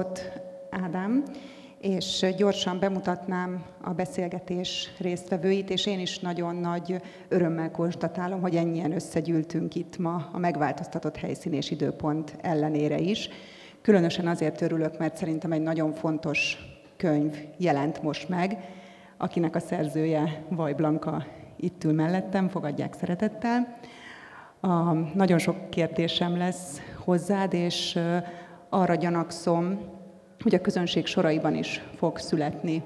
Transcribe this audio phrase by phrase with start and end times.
[0.00, 0.40] Ott
[0.70, 1.22] Ádám,
[1.80, 8.92] és gyorsan bemutatnám a beszélgetés résztvevőit, és én is nagyon nagy örömmel konstatálom, hogy ennyien
[8.92, 13.28] összegyűltünk itt ma a megváltoztatott helyszín és időpont ellenére is.
[13.80, 16.58] Különösen azért örülök, mert szerintem egy nagyon fontos
[16.96, 18.58] könyv jelent most meg,
[19.16, 21.24] akinek a szerzője Vaj Blanka
[21.56, 23.78] itt ül mellettem, fogadják szeretettel.
[24.60, 27.98] A, nagyon sok kérdésem lesz hozzád, és
[28.70, 29.78] arra gyanakszom,
[30.42, 32.82] hogy a közönség soraiban is fog születni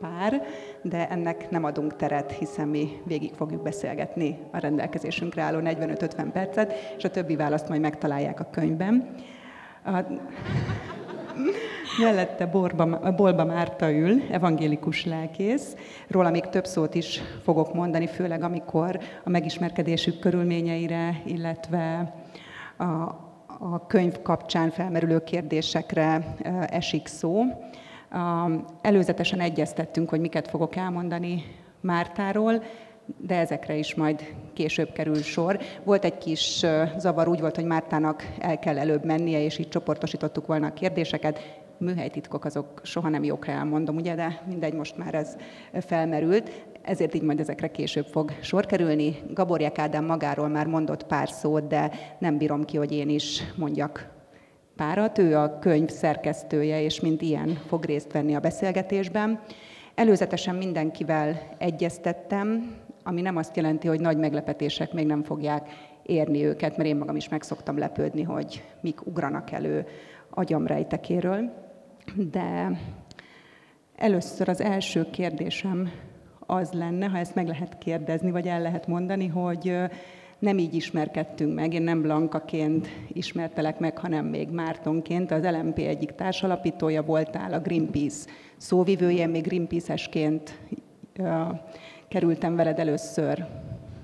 [0.00, 0.42] pár,
[0.82, 6.72] de ennek nem adunk teret, hiszen mi végig fogjuk beszélgetni a rendelkezésünkre álló 45-50 percet,
[6.96, 9.14] és a többi választ majd megtalálják a könyvben.
[9.84, 9.90] A...
[12.00, 15.76] Mellette Borba, Bolba Márta ül, evangélikus lelkész.
[16.08, 22.14] Róla még több szót is fogok mondani, főleg amikor a megismerkedésük körülményeire, illetve
[22.78, 22.84] a,
[23.62, 26.34] a könyv kapcsán felmerülő kérdésekre
[26.66, 27.42] esik szó.
[28.80, 31.44] Előzetesen egyeztettünk, hogy miket fogok elmondani
[31.80, 32.62] Mártáról,
[33.16, 35.58] de ezekre is majd később kerül sor.
[35.84, 40.46] Volt egy kis zavar, úgy volt, hogy Mártának el kell előbb mennie, és így csoportosítottuk
[40.46, 41.58] volna a kérdéseket.
[41.78, 45.36] Műhelytitkok azok soha nem jókra elmondom, ugye, de mindegy, most már ez
[45.72, 46.50] felmerült
[46.82, 49.16] ezért így majd ezekre később fog sor kerülni.
[49.32, 54.08] Gaborják Ádám magáról már mondott pár szót, de nem bírom ki, hogy én is mondjak
[54.76, 55.18] párat.
[55.18, 59.40] Ő a könyv szerkesztője, és mint ilyen fog részt venni a beszélgetésben.
[59.94, 65.68] Előzetesen mindenkivel egyeztettem, ami nem azt jelenti, hogy nagy meglepetések még nem fogják
[66.02, 69.86] érni őket, mert én magam is meg szoktam lepődni, hogy mik ugranak elő
[70.30, 71.52] agyamrejtekéről.
[72.30, 72.70] De
[73.96, 75.90] először az első kérdésem
[76.50, 79.76] az lenne, ha ezt meg lehet kérdezni, vagy el lehet mondani, hogy
[80.38, 85.30] nem így ismerkedtünk meg, én nem Blankaként ismertelek meg, hanem még Mártonként.
[85.30, 90.58] Az LMP egyik társalapítója voltál, a Greenpeace szóvivője, még Greenpeace-esként
[92.08, 93.46] kerültem veled először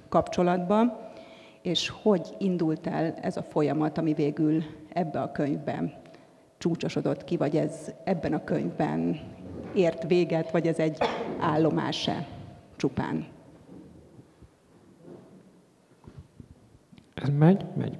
[0.08, 1.04] kapcsolatba,
[1.62, 4.62] és hogy indult el ez a folyamat, ami végül
[4.92, 5.92] ebbe a könyvben
[6.58, 9.20] csúcsosodott ki, vagy ez ebben a könyvben
[9.74, 10.98] ért véget, vagy ez egy
[11.38, 12.26] állomás-e?
[12.76, 13.26] Csupán.
[17.14, 17.64] Ez megy?
[17.76, 17.98] Megy.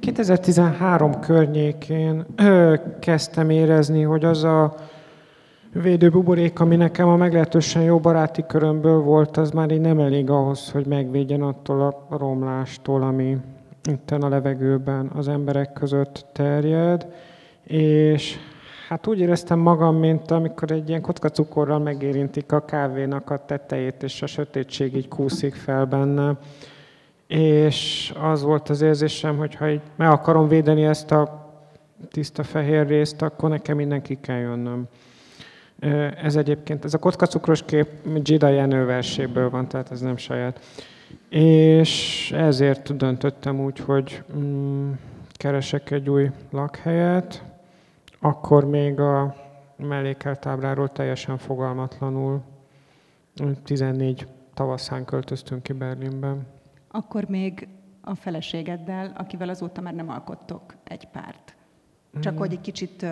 [0.00, 4.74] 2013 környékén ö, kezdtem érezni, hogy az a
[5.72, 10.70] védőbuborék, ami nekem a meglehetősen jó baráti körömből volt, az már így nem elég ahhoz,
[10.70, 13.36] hogy megvédjen attól a romlástól, ami
[13.90, 17.06] itt a levegőben az emberek között terjed,
[17.62, 18.36] és
[18.88, 24.02] Hát úgy éreztem magam, mint amikor egy ilyen kocka cukorral megérintik a kávénak a tetejét,
[24.02, 26.36] és a sötétség így kúszik fel benne.
[27.26, 31.50] És az volt az érzésem, hogy ha így meg akarom védeni ezt a
[32.10, 34.84] tiszta fehér részt, akkor nekem mindenki kell jönnöm.
[36.22, 37.88] Ez egyébként, ez a kockacukros kép
[38.22, 40.60] Gida Jenő verséből van, tehát ez nem saját.
[41.28, 44.90] És ezért döntöttem úgy, hogy mm,
[45.32, 47.42] keresek egy új lakhelyet,
[48.20, 49.34] akkor még a
[49.76, 52.42] mellékelt ábráról teljesen fogalmatlanul
[53.64, 56.46] 14 tavaszán költöztünk ki Berlinben.
[56.88, 57.68] Akkor még
[58.00, 61.56] a feleségeddel, akivel azóta már nem alkottok egy párt.
[62.20, 62.36] Csak mm.
[62.36, 63.06] hogy egy kicsit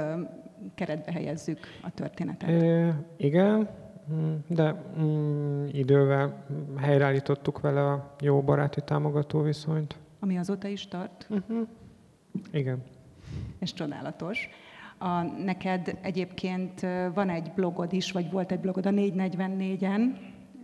[0.74, 2.48] keretbe helyezzük a történetet.
[2.48, 3.68] É, igen,
[4.12, 6.44] mm, de mm, idővel
[6.76, 9.96] helyreállítottuk vele a jó baráti támogató viszonyt.
[10.20, 11.26] Ami azóta is tart?
[11.30, 11.68] Uh-huh.
[12.52, 12.82] Igen.
[13.58, 14.48] És csodálatos.
[15.04, 20.00] A, neked egyébként van egy blogod is, vagy volt egy blogod a 444-en,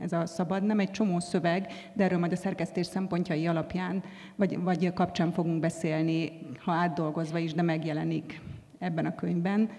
[0.01, 4.03] ez a szabad, nem egy csomó szöveg, de erről majd a szerkesztés szempontjai alapján,
[4.37, 6.33] vagy, vagy kapcsán fogunk beszélni,
[6.65, 8.41] ha átdolgozva is, de megjelenik
[8.79, 9.71] ebben a könyvben.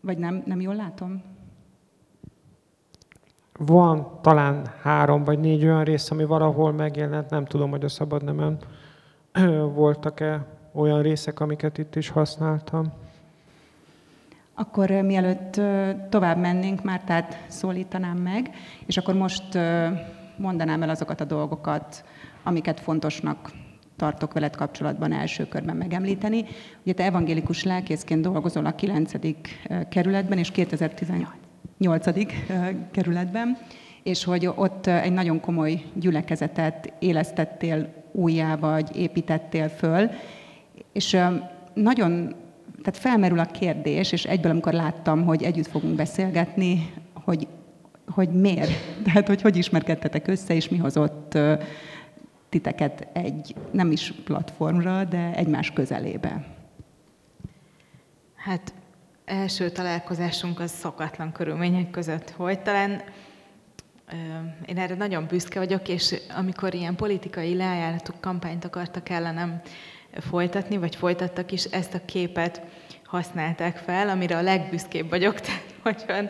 [0.00, 1.22] Vagy nem, nem jól látom?
[3.58, 8.24] Van talán három vagy négy olyan rész, ami valahol megjelent, nem tudom, hogy a szabad
[8.24, 8.58] nemen
[9.74, 13.01] voltak-e olyan részek, amiket itt is használtam.
[14.62, 15.60] Akkor mielőtt
[16.08, 18.50] tovább mennénk, már tehát szólítanám meg,
[18.86, 19.58] és akkor most
[20.36, 22.04] mondanám el azokat a dolgokat,
[22.42, 23.50] amiket fontosnak
[23.96, 26.44] tartok veled kapcsolatban első körben megemlíteni.
[26.82, 29.12] Ugye te evangélikus lelkészként dolgozol a 9.
[29.88, 31.30] kerületben és 2018.
[32.90, 33.58] kerületben,
[34.02, 40.10] és hogy ott egy nagyon komoly gyülekezetet élesztettél újjá, vagy építettél föl,
[40.92, 41.16] és
[41.74, 42.34] nagyon
[42.82, 47.48] tehát felmerül a kérdés, és egyből, amikor láttam, hogy együtt fogunk beszélgetni, hogy,
[48.06, 48.70] hogy miért?
[49.04, 51.38] Tehát, hogy hogy ismerkedtetek össze, és mi hozott
[52.48, 56.46] titeket egy, nem is platformra, de egymás közelébe.
[58.34, 58.72] Hát
[59.24, 62.60] első találkozásunk az szokatlan körülmények között volt.
[62.60, 63.02] Talán
[64.66, 69.60] én erre nagyon büszke vagyok, és amikor ilyen politikai lejáratok kampányt akartak ellenem
[70.20, 72.62] folytatni, vagy folytattak is, ezt a képet
[73.04, 76.28] használták fel, amire a legbüszkébb vagyok, tehát nagyon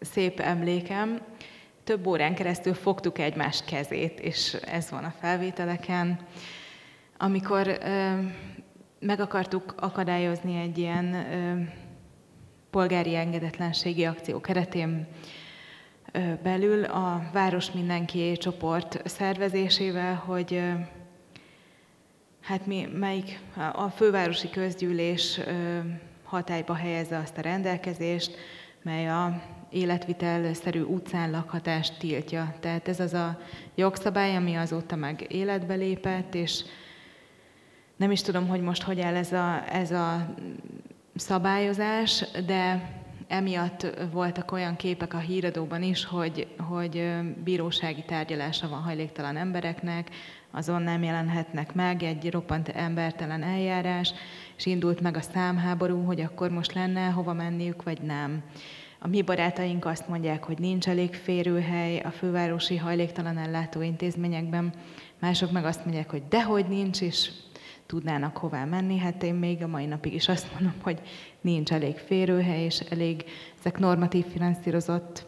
[0.00, 1.20] szép emlékem.
[1.84, 6.18] Több órán keresztül fogtuk egymás kezét, és ez van a felvételeken.
[7.18, 8.12] Amikor ö,
[9.00, 11.60] meg akartuk akadályozni egy ilyen ö,
[12.70, 15.06] polgári engedetlenségi akció keretén
[16.12, 20.70] ö, belül a Város Mindenki csoport szervezésével, hogy ö,
[22.42, 23.40] hát mi, melyik
[23.72, 25.40] a fővárosi közgyűlés
[26.24, 28.36] hatályba helyezze azt a rendelkezést,
[28.82, 32.54] mely a életvitelszerű utcán lakhatást tiltja.
[32.60, 33.40] Tehát ez az a
[33.74, 36.64] jogszabály, ami azóta meg életbe lépett, és
[37.96, 40.34] nem is tudom, hogy most hogy áll ez a, ez a
[41.14, 42.90] szabályozás, de
[43.28, 47.10] emiatt voltak olyan képek a híradóban is, hogy, hogy
[47.44, 50.10] bírósági tárgyalása van hajléktalan embereknek,
[50.52, 54.12] azon nem jelenhetnek meg, egy roppant embertelen eljárás,
[54.56, 58.42] és indult meg a számháború, hogy akkor most lenne hova menniük, vagy nem.
[58.98, 64.72] A mi barátaink azt mondják, hogy nincs elég férőhely a fővárosi hajléktalan ellátó intézményekben,
[65.18, 67.30] mások meg azt mondják, hogy dehogy nincs, és
[67.86, 68.98] tudnának hová menni.
[68.98, 71.00] Hát én még a mai napig is azt mondom, hogy
[71.40, 73.24] nincs elég férőhely, és elég
[73.58, 75.26] ezek normatív finanszírozott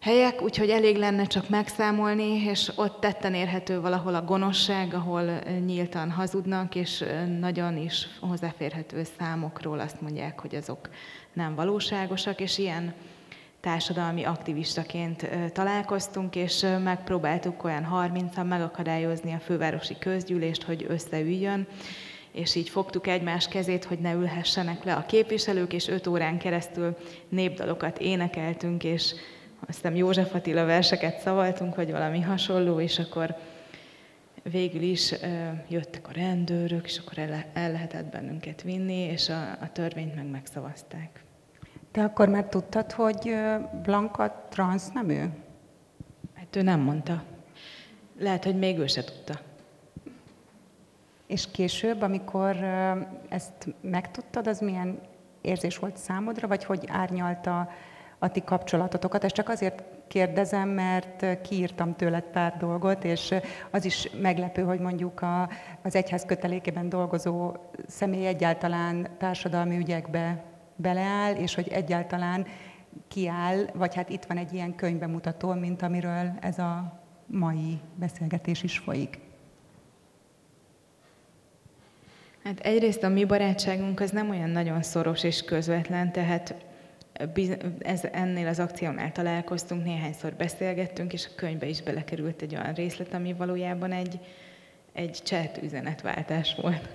[0.00, 5.22] helyek, úgyhogy elég lenne csak megszámolni, és ott tetten érhető valahol a gonoszság, ahol
[5.66, 7.04] nyíltan hazudnak, és
[7.40, 10.88] nagyon is hozzáférhető számokról azt mondják, hogy azok
[11.32, 12.94] nem valóságosak, és ilyen
[13.60, 21.66] társadalmi aktivistaként találkoztunk, és megpróbáltuk olyan 30-an megakadályozni a fővárosi közgyűlést, hogy összeüljön,
[22.32, 26.96] és így fogtuk egymás kezét, hogy ne ülhessenek le a képviselők, és öt órán keresztül
[27.28, 29.14] népdalokat énekeltünk, és
[29.66, 33.36] azt hiszem József Attila verseket szavaltunk, vagy valami hasonló, és akkor
[34.42, 35.14] végül is
[35.68, 40.26] jöttek a rendőrök, és akkor el, el lehetett bennünket vinni, és a, a törvényt meg
[40.26, 41.22] megszavazták.
[41.90, 43.34] Te akkor már tudtad, hogy
[43.82, 45.30] Blanka transz nem ő?
[46.34, 47.22] Hát ő nem mondta.
[48.18, 49.40] Lehet, hogy még ő se tudta.
[51.26, 52.56] És később, amikor
[53.28, 55.00] ezt megtudtad, az milyen
[55.40, 57.70] érzés volt számodra, vagy hogy árnyalta
[58.18, 59.24] a ti kapcsolatotokat?
[59.24, 63.34] Ezt csak azért kérdezem, mert kiírtam tőled pár dolgot, és
[63.70, 65.48] az is meglepő, hogy mondjuk a,
[65.82, 67.52] az egyház kötelékében dolgozó
[67.86, 70.44] személy egyáltalán társadalmi ügyekbe
[70.76, 72.46] beleáll, és hogy egyáltalán
[73.08, 78.78] kiáll, vagy hát itt van egy ilyen könyvbemutató, mint amiről ez a mai beszélgetés is
[78.78, 79.18] folyik.
[82.44, 86.54] Hát egyrészt a mi barátságunk az nem olyan nagyon szoros és közvetlen, tehát
[87.78, 93.14] ez, ennél az akciónál találkoztunk, néhányszor beszélgettünk, és a könyvbe is belekerült egy olyan részlet,
[93.14, 94.20] ami valójában egy,
[94.92, 96.88] egy chat üzenetváltás volt.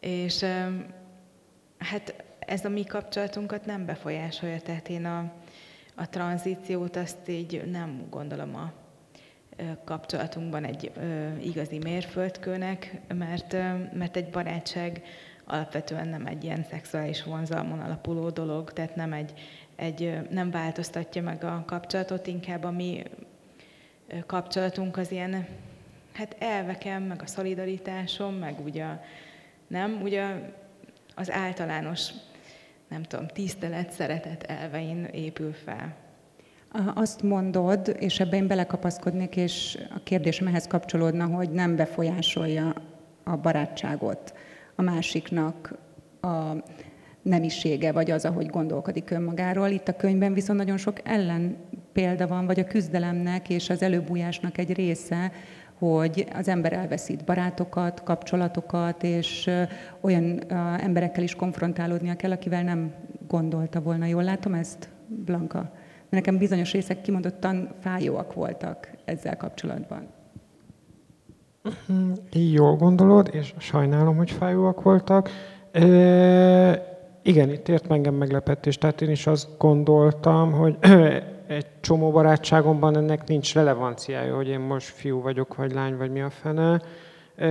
[0.00, 0.44] És
[1.78, 5.32] hát ez a mi kapcsolatunkat nem befolyásolja, tehát én a,
[5.94, 8.72] a tranzíciót azt így nem gondolom a
[9.84, 10.92] kapcsolatunkban egy
[11.42, 13.52] igazi mérföldkőnek, mert,
[13.92, 15.02] mert egy barátság
[15.46, 19.32] alapvetően nem egy ilyen szexuális vonzalmon alapuló dolog, tehát nem, egy,
[19.76, 23.02] egy, nem változtatja meg a kapcsolatot, inkább a mi
[24.26, 25.46] kapcsolatunk az ilyen,
[26.12, 28.86] hát elvekem, meg a szolidaritásom, meg ugye,
[29.66, 30.52] nem, ugye
[31.14, 32.10] az általános,
[32.88, 35.94] nem tudom, tisztelet, szeretet elvein épül fel.
[36.94, 42.74] Azt mondod, és ebben én belekapaszkodnék, és a kérdésem ehhez kapcsolódna, hogy nem befolyásolja
[43.22, 44.34] a barátságot
[44.74, 45.78] a másiknak
[46.20, 46.52] a
[47.22, 49.68] nemisége, vagy az, ahogy gondolkodik önmagáról.
[49.68, 51.56] Itt a könyvben viszont nagyon sok ellen
[51.92, 55.32] példa van, vagy a küzdelemnek és az előbújásnak egy része,
[55.78, 59.50] hogy az ember elveszít barátokat, kapcsolatokat, és
[60.00, 62.94] olyan emberekkel is konfrontálódnia kell, akivel nem
[63.28, 64.06] gondolta volna.
[64.06, 65.72] Jól látom ezt, Blanka?
[66.08, 70.06] Nekem bizonyos részek kimondottan fájóak voltak ezzel kapcsolatban.
[72.32, 75.30] Jól gondolod, és sajnálom, hogy fájóak voltak.
[75.72, 75.82] E,
[77.22, 78.78] igen, itt ért engem meglepetés.
[78.78, 80.76] Tehát én is azt gondoltam, hogy
[81.46, 86.20] egy csomó barátságomban ennek nincs relevanciája, hogy én most fiú vagyok, vagy lány, vagy mi
[86.20, 86.82] a fene.
[87.36, 87.48] E,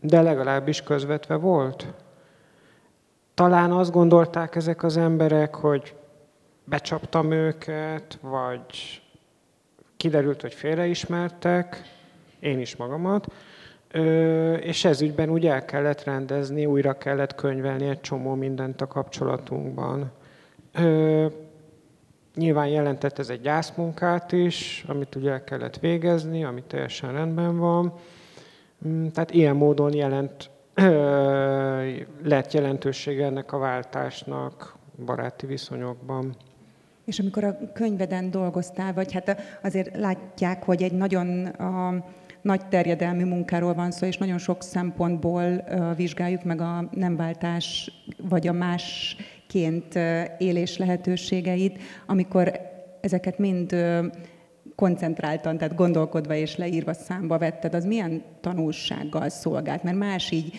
[0.00, 1.86] de legalábbis közvetve volt.
[3.34, 5.94] Talán azt gondolták ezek az emberek, hogy
[6.64, 9.02] becsaptam őket, vagy
[9.96, 11.93] kiderült, hogy félreismertek,
[12.44, 13.32] én is magamat.
[13.90, 18.86] Ö, és ez ügyben úgy el kellett rendezni, újra kellett könyvelni egy csomó mindent a
[18.86, 20.10] kapcsolatunkban.
[20.72, 21.26] Ö,
[22.34, 27.92] nyilván jelentett ez egy gyászmunkát is, amit ugye el kellett végezni, ami teljesen rendben van.
[28.86, 31.90] Mm, tehát ilyen módon jelent, ö,
[32.24, 36.36] lett jelentősége ennek a váltásnak baráti viszonyokban.
[37.04, 42.04] És amikor a könyveden dolgoztál, vagy hát azért látják, hogy egy nagyon a,
[42.44, 45.64] nagy terjedelmű munkáról van szó, és nagyon sok szempontból
[45.96, 47.90] vizsgáljuk meg a nemváltás
[48.28, 49.94] vagy a másként
[50.38, 52.60] élés lehetőségeit, amikor
[53.00, 53.76] ezeket mind
[54.74, 59.82] koncentráltan, tehát gondolkodva és leírva számba vetted, az milyen tanulsággal szolgált?
[59.82, 60.52] Mert más így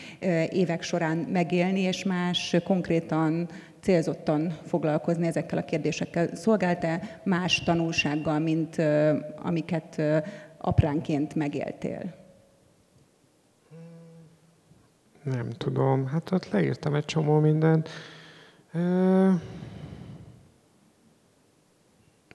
[0.49, 3.49] évek során megélni, és más konkrétan
[3.81, 6.35] célzottan foglalkozni ezekkel a kérdésekkel.
[6.35, 8.81] Szolgált-e más tanulsággal, mint
[9.35, 10.01] amiket
[10.57, 12.13] apránként megéltél?
[15.23, 16.07] Nem tudom.
[16.07, 17.89] Hát ott leírtam egy csomó mindent.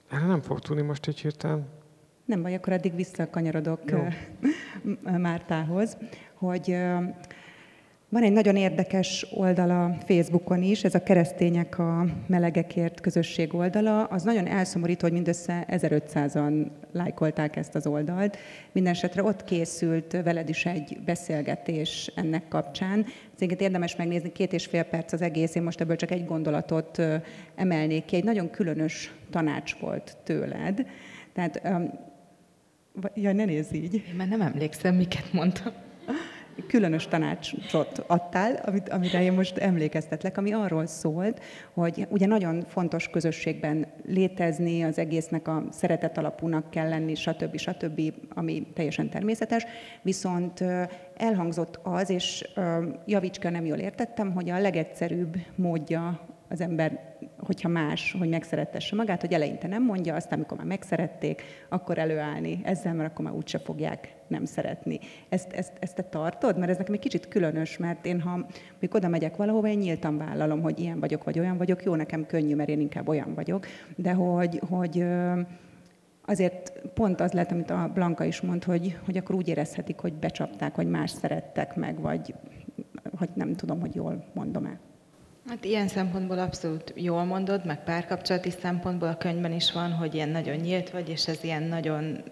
[0.09, 1.67] Erre nem fog tudni most így hirtelen.
[2.25, 4.07] Nem baj, akkor addig visszakanyarodok Jó.
[5.17, 5.97] Mártához,
[6.33, 6.77] hogy
[8.11, 14.03] van egy nagyon érdekes oldala Facebookon is, ez a keresztények a melegekért közösség oldala.
[14.03, 18.37] Az nagyon elszomorító, hogy mindössze 1500-an lájkolták ezt az oldalt.
[18.71, 23.05] Mindenesetre ott készült veled is egy beszélgetés ennek kapcsán.
[23.33, 27.01] Szerintem érdemes megnézni, két és fél perc az egész, én most ebből csak egy gondolatot
[27.55, 28.15] emelnék ki.
[28.15, 30.85] Egy nagyon különös tanács volt tőled.
[31.33, 31.61] Tehát,
[33.13, 33.93] ja, ne nézz így.
[33.93, 35.71] Én már nem emlékszem, miket mondtam
[36.67, 41.41] különös tanácsot adtál, amit, amire én most emlékeztetlek, ami arról szólt,
[41.73, 47.57] hogy ugye nagyon fontos közösségben létezni, az egésznek a szeretet alapúnak kell lenni, stb.
[47.57, 49.65] stb., ami teljesen természetes,
[50.01, 50.63] viszont
[51.17, 52.49] elhangzott az, és
[53.05, 57.15] javicska nem jól értettem, hogy a legegyszerűbb módja az ember,
[57.45, 62.61] hogyha más, hogy megszerettesse magát, hogy eleinte nem mondja, aztán amikor már megszerették, akkor előállni
[62.63, 64.99] ezzel, mert akkor már úgyse fogják nem szeretni.
[65.29, 66.57] Ezt, ezt, ezt te tartod?
[66.57, 68.45] Mert ez nekem egy kicsit különös, mert én, ha
[68.79, 71.83] mikor oda megyek valahova, én nyíltan vállalom, hogy ilyen vagyok, vagy olyan vagyok.
[71.83, 75.05] Jó, nekem könnyű, mert én inkább olyan vagyok, de hogy, hogy
[76.25, 80.13] azért pont az lehet, amit a Blanka is mond, hogy, hogy akkor úgy érezhetik, hogy
[80.13, 82.33] becsapták, hogy más szerettek meg, vagy
[83.17, 84.90] hogy nem tudom, hogy jól mondom-e.
[85.47, 90.29] Hát ilyen szempontból abszolút jól mondod, meg párkapcsolati szempontból a könyvben is van, hogy ilyen
[90.29, 92.23] nagyon nyílt vagy, és ez ilyen nagyon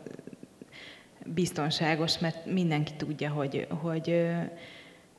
[1.26, 4.28] biztonságos, mert mindenki tudja, hogy, hogy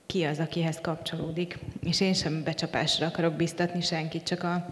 [0.06, 1.58] ki az, akihez kapcsolódik.
[1.82, 4.68] És én sem becsapásra akarok biztatni senkit, csak a,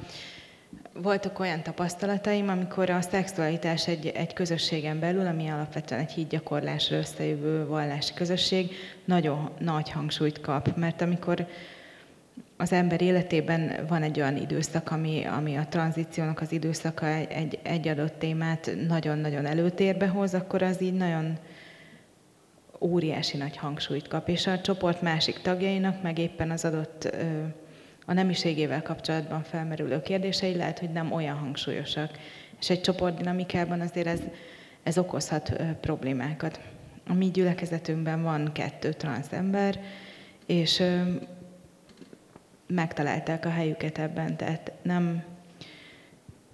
[0.92, 7.66] voltak olyan tapasztalataim, amikor a szexualitás egy, egy közösségen belül, ami alapvetően egy hídgyakorlásra összejövő
[7.66, 8.72] vallási közösség,
[9.04, 10.76] nagyon nagy hangsúlyt kap.
[10.76, 11.46] Mert amikor
[12.60, 17.88] az ember életében van egy olyan időszak, ami, ami a tranzíciónak az időszaka egy, egy
[17.88, 21.38] adott témát nagyon-nagyon előtérbe hoz, akkor az így nagyon
[22.80, 27.16] óriási nagy hangsúlyt kap, és a csoport másik tagjainak meg éppen az adott
[28.06, 32.10] a nemiségével kapcsolatban felmerülő kérdései lehet, hogy nem olyan hangsúlyosak.
[32.60, 34.20] És egy csoport dinamikában azért ez,
[34.82, 36.60] ez okozhat problémákat.
[37.08, 39.80] A mi gyülekezetünkben van kettő transz ember,
[40.46, 40.82] és
[42.68, 45.24] megtalálták a helyüket ebben, tehát nem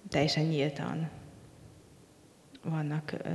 [0.09, 1.09] teljesen nyíltan
[2.63, 3.29] vannak ö,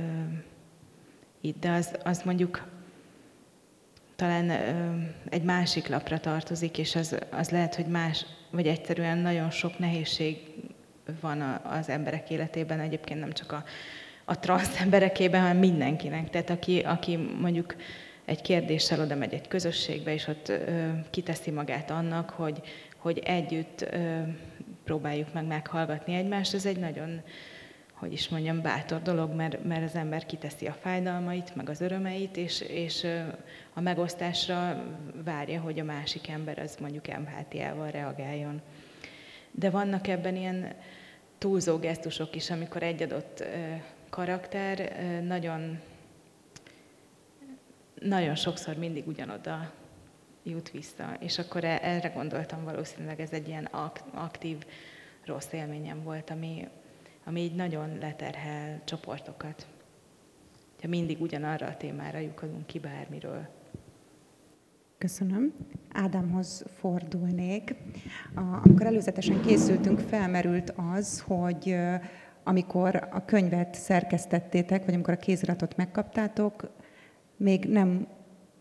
[1.41, 2.67] itt, de az, az mondjuk
[4.15, 9.49] talán ö, egy másik lapra tartozik, és az, az lehet, hogy más, vagy egyszerűen nagyon
[9.49, 10.37] sok nehézség
[11.21, 13.63] van a, az emberek életében, egyébként nem csak a,
[14.25, 16.29] a transz emberekében, hanem mindenkinek.
[16.29, 17.75] Tehát aki, aki mondjuk
[18.31, 22.61] egy kérdéssel oda megy egy közösségbe, és ott ö, kiteszi magát annak, hogy,
[22.97, 24.21] hogy együtt ö,
[24.83, 26.53] próbáljuk meg meghallgatni egymást.
[26.53, 27.21] Ez egy nagyon,
[27.93, 32.37] hogy is mondjam, bátor dolog, mert, mert az ember kiteszi a fájdalmait, meg az örömeit,
[32.37, 33.07] és, és
[33.73, 34.83] a megosztásra
[35.23, 38.61] várja, hogy a másik ember az mondjuk empátiával reagáljon.
[39.51, 40.73] De vannak ebben ilyen
[41.37, 43.43] túlzó gesztusok is, amikor egy adott
[44.09, 44.91] karakter
[45.27, 45.79] nagyon
[48.01, 49.71] nagyon sokszor mindig ugyanoda
[50.43, 51.17] jut vissza.
[51.19, 53.65] És akkor e- erre gondoltam valószínűleg ez egy ilyen
[54.13, 54.57] aktív
[55.25, 56.67] rossz élményem volt, ami,
[57.25, 59.67] ami így nagyon leterhel csoportokat.
[60.81, 63.47] Ha mindig ugyanarra a témára lyukadunk ki bármiről.
[64.97, 65.53] Köszönöm.
[65.93, 67.75] Ádámhoz fordulnék.
[68.35, 71.77] Amikor előzetesen készültünk, felmerült az, hogy
[72.43, 76.71] amikor a könyvet szerkesztettétek, vagy amikor a kéziratot megkaptátok,
[77.41, 78.07] még nem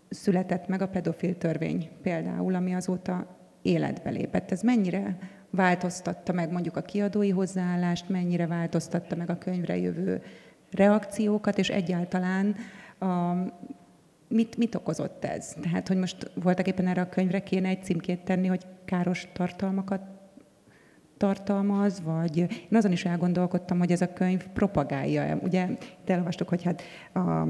[0.08, 3.26] született meg a pedofil törvény például, ami azóta
[3.62, 4.50] életbe lépett.
[4.50, 5.18] Ez mennyire
[5.50, 10.22] változtatta meg mondjuk a kiadói hozzáállást, mennyire változtatta meg a könyvre jövő
[10.70, 12.56] reakciókat, és egyáltalán
[12.98, 13.34] a,
[14.28, 15.54] mit, mit okozott ez?
[15.60, 20.00] Tehát, hogy most voltak éppen erre a könyvre kéne egy címkét tenni, hogy káros tartalmakat
[21.16, 25.38] tartalmaz, vagy én azon is elgondolkodtam, hogy ez a könyv propagálja.
[25.42, 26.82] Ugye itt elolvastuk, hogy hát
[27.14, 27.48] a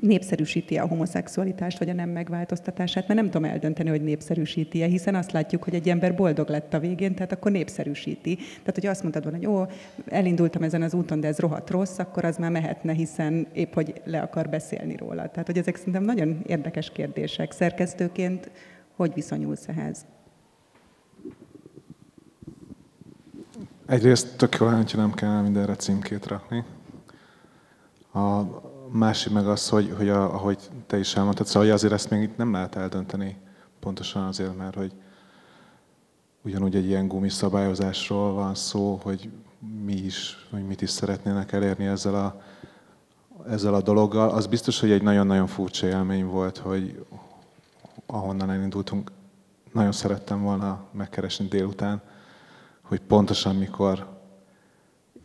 [0.00, 5.32] népszerűsíti a homoszexualitást, vagy a nem megváltoztatását, mert nem tudom eldönteni, hogy népszerűsíti-e, hiszen azt
[5.32, 8.36] látjuk, hogy egy ember boldog lett a végén, tehát akkor népszerűsíti.
[8.36, 9.66] Tehát, hogy azt mondtad volna, hogy ó,
[10.06, 14.00] elindultam ezen az úton, de ez rohadt rossz, akkor az már mehetne, hiszen épp, hogy
[14.04, 15.28] le akar beszélni róla.
[15.28, 17.52] Tehát, hogy ezek szerintem nagyon érdekes kérdések.
[17.52, 18.50] Szerkesztőként
[18.96, 20.06] hogy viszonyulsz ehhez?
[23.86, 26.64] Egyrészt tök jó, hogyha nem kell mindenre címkét rakni.
[28.12, 28.42] A
[28.90, 32.36] másik meg az, hogy, hogy a, ahogy te is elmondtad, szóval azért ezt még itt
[32.36, 33.36] nem lehet eldönteni
[33.80, 34.92] pontosan azért, mert hogy
[36.42, 39.30] ugyanúgy egy ilyen gumiszabályozásról van szó, hogy
[39.84, 42.40] mi is, hogy mit is szeretnének elérni ezzel a,
[43.48, 44.28] ezzel a dologgal.
[44.28, 47.04] Az biztos, hogy egy nagyon-nagyon furcsa élmény volt, hogy
[48.06, 49.12] ahonnan elindultunk,
[49.72, 52.02] nagyon szerettem volna megkeresni délután,
[52.82, 54.15] hogy pontosan mikor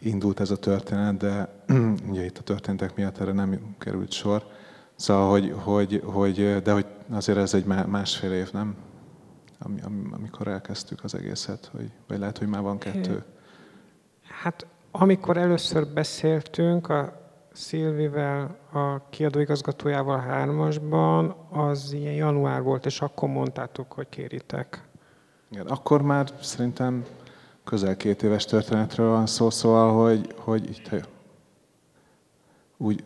[0.01, 1.49] indult ez a történet, de
[2.11, 4.45] ugye itt a történetek miatt erre nem került sor.
[4.95, 8.75] Szóval, hogy, hogy, hogy, de hogy azért ez egy másfél év, nem?
[10.11, 13.23] amikor elkezdtük az egészet, hogy, vagy lehet, hogy már van kettő.
[14.41, 17.19] Hát amikor először beszéltünk a
[17.53, 24.89] Szilvivel, a kiadóigazgatójával hármasban, az ilyen január volt, és akkor mondtátok, hogy kéritek.
[25.51, 27.05] Igen, akkor már szerintem
[27.71, 31.07] közel két éves történetről van szó, szóval, hogy, hogy itt
[32.77, 33.03] úgy,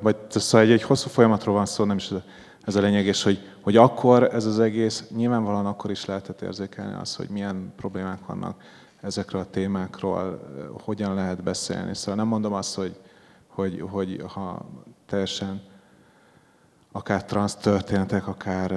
[0.00, 2.22] vagy szóval egy, egy hosszú folyamatról van szó, nem is ez a,
[2.64, 6.94] ez a lényeg, és hogy, hogy akkor ez az egész, nyilvánvalóan akkor is lehetett érzékelni
[6.94, 8.62] az, hogy milyen problémák vannak
[9.00, 10.48] ezekről a témákról,
[10.84, 11.94] hogyan lehet beszélni.
[11.94, 12.96] Szóval nem mondom azt, hogy,
[13.46, 14.66] hogy, hogy ha
[15.06, 15.62] teljesen
[16.92, 18.72] akár transz történetek, akár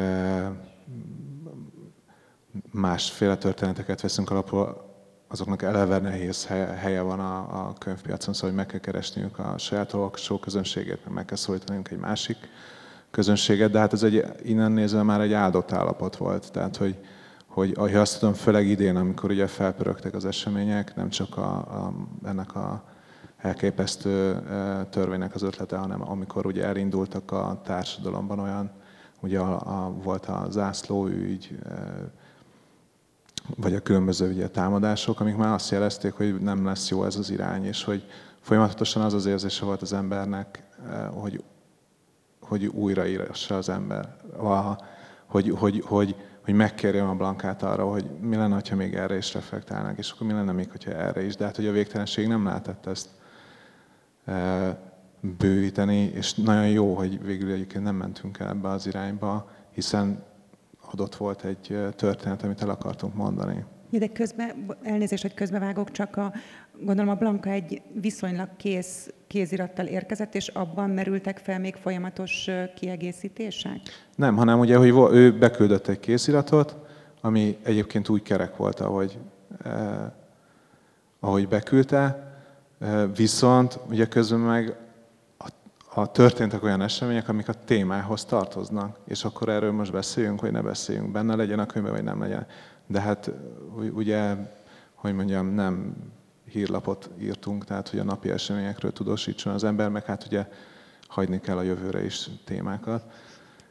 [2.71, 4.87] másféle történeteket veszünk alapul,
[5.31, 9.93] azoknak eleve nehéz helye van a, a könyvpiacon, szóval hogy meg kell keresniük a saját
[9.93, 12.37] olvasó közönségét, meg kell szólítanunk egy másik
[13.11, 16.51] közönséget, de hát ez egy, innen nézve már egy áldott állapot volt.
[16.51, 16.97] Tehát, hogy,
[17.47, 21.93] hogy ahogy azt tudom, főleg idén, amikor ugye felpörögtek az események, nem csak a, a,
[22.25, 22.83] ennek a
[23.37, 28.71] elképesztő e, törvénynek az ötlete, hanem amikor ugye elindultak a társadalomban olyan,
[29.19, 32.11] ugye a, a, volt a zászlóügy, e,
[33.55, 37.29] vagy a különböző ugye, támadások, amik már azt jelezték, hogy nem lesz jó ez az
[37.29, 38.03] irány, és hogy
[38.41, 41.43] folyamatosan az az érzése volt az embernek, eh, hogy,
[42.41, 44.15] hogy újraírassa az ember,
[45.25, 49.33] hogy, hogy, hogy, hogy megkérjem a Blankát arra, hogy mi lenne, ha még erre is
[49.33, 51.35] reflektálnak, és akkor mi lenne még, hogyha erre is.
[51.35, 53.09] De hát, hogy a végtelenség nem lehetett ezt
[54.25, 54.75] eh,
[55.19, 60.23] bővíteni, és nagyon jó, hogy végül egyébként nem mentünk el ebbe az irányba, hiszen
[60.91, 63.65] adott volt egy történet, amit el akartunk mondani.
[63.89, 66.33] De közben, elnézést, hogy közbevágok, csak a,
[66.81, 73.79] gondolom a Blanka egy viszonylag kész kézirattal érkezett, és abban merültek fel még folyamatos kiegészítések?
[74.15, 76.77] Nem, hanem ugye, hogy ő beküldött egy kéziratot,
[77.21, 79.17] ami egyébként úgy kerek volt, ahogy,
[79.63, 80.11] eh,
[81.19, 82.33] ahogy beküldte,
[82.79, 84.75] eh, viszont ugye közben meg
[85.89, 90.61] ha történtek olyan események, amik a témához tartoznak, és akkor erről most beszéljünk, vagy ne
[90.61, 92.47] beszéljünk, benne legyen a könyvben, vagy nem legyen.
[92.87, 93.31] De hát
[93.93, 94.35] ugye,
[94.93, 95.95] hogy mondjam, nem
[96.45, 100.47] hírlapot írtunk, tehát hogy a napi eseményekről tudósítson az ember, meg hát ugye
[101.07, 103.03] hagyni kell a jövőre is témákat.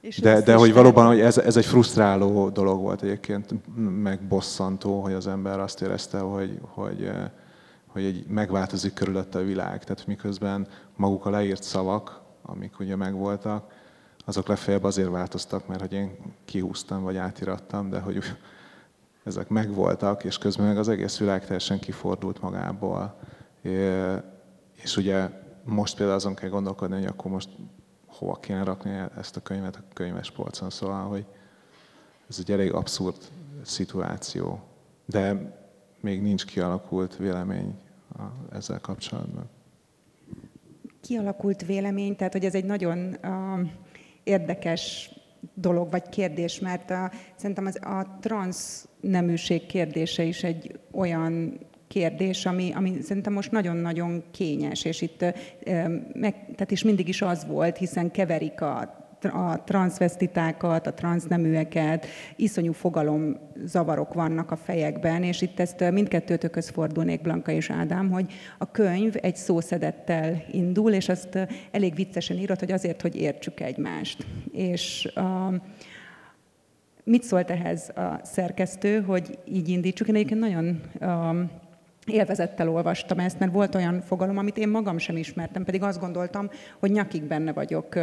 [0.00, 3.54] És de, de hogy valóban hogy ez, ez egy frusztráló dolog volt egyébként,
[4.02, 7.10] meg bosszantó, hogy az ember azt érezte, hogy, hogy
[7.98, 9.84] hogy egy megváltozik körülötte a világ.
[9.84, 13.72] Tehát miközben maguk a leírt szavak, amik ugye megvoltak,
[14.24, 18.22] azok legfeljebb azért változtak, mert hogy én kihúztam, vagy átirattam, de hogy
[19.24, 23.18] ezek megvoltak, és közben meg az egész világ teljesen kifordult magából.
[24.82, 25.30] És ugye
[25.64, 27.48] most például azon kell gondolkodni, hogy akkor most
[28.06, 30.70] hova kéne rakni ezt a könyvet a könyves polcon.
[30.70, 31.26] Szóval, hogy
[32.28, 33.16] ez egy elég abszurd
[33.62, 34.60] szituáció.
[35.04, 35.56] De
[36.00, 37.78] még nincs kialakult vélemény
[38.52, 39.48] ezzel kapcsolatban.
[41.00, 43.68] Kialakult vélemény, tehát hogy ez egy nagyon uh,
[44.22, 45.10] érdekes
[45.54, 52.46] dolog vagy kérdés, mert a, szerintem az, a transz neműség kérdése is egy olyan kérdés,
[52.46, 55.20] ami, ami szerintem most nagyon-nagyon kényes, és itt
[56.12, 62.72] meg, tehát is mindig is az volt, hiszen keverik a a transvestitákat, a transzneműeket, iszonyú
[62.72, 68.70] fogalom zavarok vannak a fejekben, és itt ezt mindkettőtökhöz fordulnék, Blanka és Ádám, hogy a
[68.70, 71.38] könyv egy szószedettel indul, és azt
[71.70, 74.26] elég viccesen írott, hogy azért, hogy értsük egymást.
[74.52, 75.54] És uh,
[77.04, 80.08] mit szólt ehhez a szerkesztő, hogy így indítsuk?
[80.08, 81.50] Én egyébként nagyon uh,
[82.08, 86.50] élvezettel olvastam ezt, mert volt olyan fogalom, amit én magam sem ismertem, pedig azt gondoltam,
[86.78, 87.94] hogy nyakig benne vagyok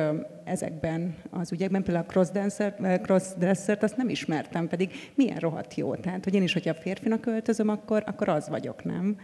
[0.43, 1.83] ezekben az ügyekben.
[1.83, 5.95] Például a crossdresser, crossdressert azt nem ismertem, pedig milyen rohadt jó.
[5.95, 9.17] Tehát, hogy én is, hogyha férfinak öltözöm, akkor, akkor az vagyok, nem?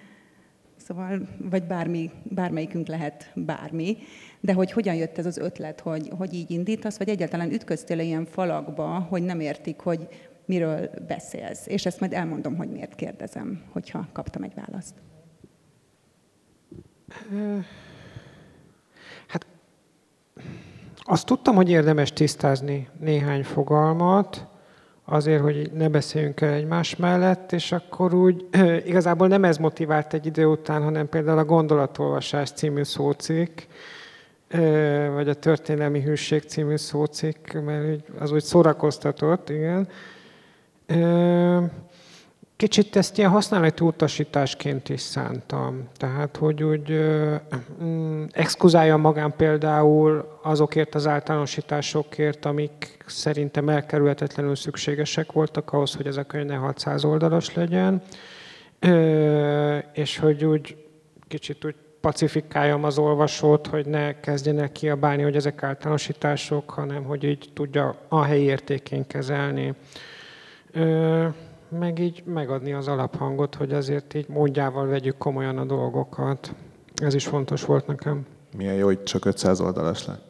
[0.87, 3.97] Szóval, vagy bármi, bármelyikünk lehet bármi,
[4.39, 8.25] de hogy hogyan jött ez az ötlet, hogy, hogy így indítasz, vagy egyáltalán ütköztél ilyen
[8.25, 10.07] falakba, hogy nem értik, hogy
[10.51, 11.67] miről beszélsz.
[11.67, 14.93] És ezt majd elmondom, hogy miért kérdezem, hogyha kaptam egy választ.
[19.27, 19.45] Hát
[20.97, 24.47] azt tudtam, hogy érdemes tisztázni néhány fogalmat,
[25.05, 28.45] azért, hogy ne beszéljünk el egymás mellett, és akkor úgy
[28.91, 33.61] igazából nem ez motivált egy idő után, hanem például a Gondolatolvasás című szócikk,
[35.13, 39.87] vagy a Történelmi Hűség című szócikk, mert az úgy szórakoztatott, igen.
[42.61, 45.87] Kicsit ezt ilyen használati utasításként is szántam.
[45.97, 46.91] Tehát, hogy úgy
[47.83, 48.23] mm,
[48.97, 56.45] magán például azokért az általánosításokért, amik szerintem elkerülhetetlenül szükségesek voltak ahhoz, hogy ez a könyv
[56.45, 58.01] ne 600 oldalas legyen,
[59.93, 60.85] és hogy úgy
[61.27, 67.49] kicsit úgy pacifikáljam az olvasót, hogy ne kezdjenek kiabálni, hogy ezek általánosítások, hanem hogy így
[67.53, 69.73] tudja a helyi értékén kezelni
[71.79, 76.53] meg így megadni az alaphangot, hogy azért így módjával vegyük komolyan a dolgokat.
[76.95, 78.25] Ez is fontos volt nekem.
[78.57, 80.29] Milyen jó, hogy csak 500 oldalas lett.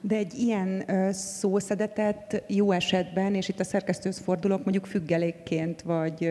[0.00, 6.30] De egy ilyen szószedetet jó esetben, és itt a szerkesztőhöz fordulok, mondjuk függelékként, vagy,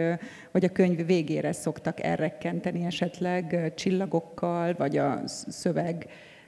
[0.52, 6.08] vagy a könyv végére szoktak elrekkenteni esetleg csillagokkal, vagy a szöveg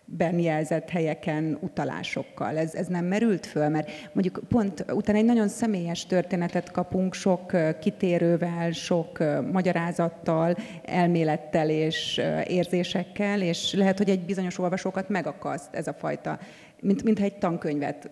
[0.10, 2.58] ben jelzett helyeken utalásokkal.
[2.58, 7.52] Ez, ez nem merült föl, mert mondjuk pont utána egy nagyon személyes történetet kapunk, sok
[7.80, 15.94] kitérővel, sok magyarázattal, elmélettel és érzésekkel, és lehet, hogy egy bizonyos olvasókat megakaszt ez a
[15.94, 16.40] fajta,
[16.82, 18.10] mint, mintha egy tankönyvet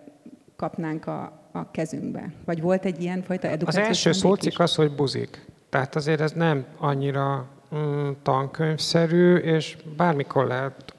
[0.55, 2.31] kapnánk a, a kezünkbe.
[2.45, 3.81] Vagy volt egy ilyen fajta edukáció?
[3.81, 5.45] Az első szócik az, hogy buzik.
[5.69, 10.94] Tehát azért ez nem annyira mm, tankönyvszerű, és bármikor lehet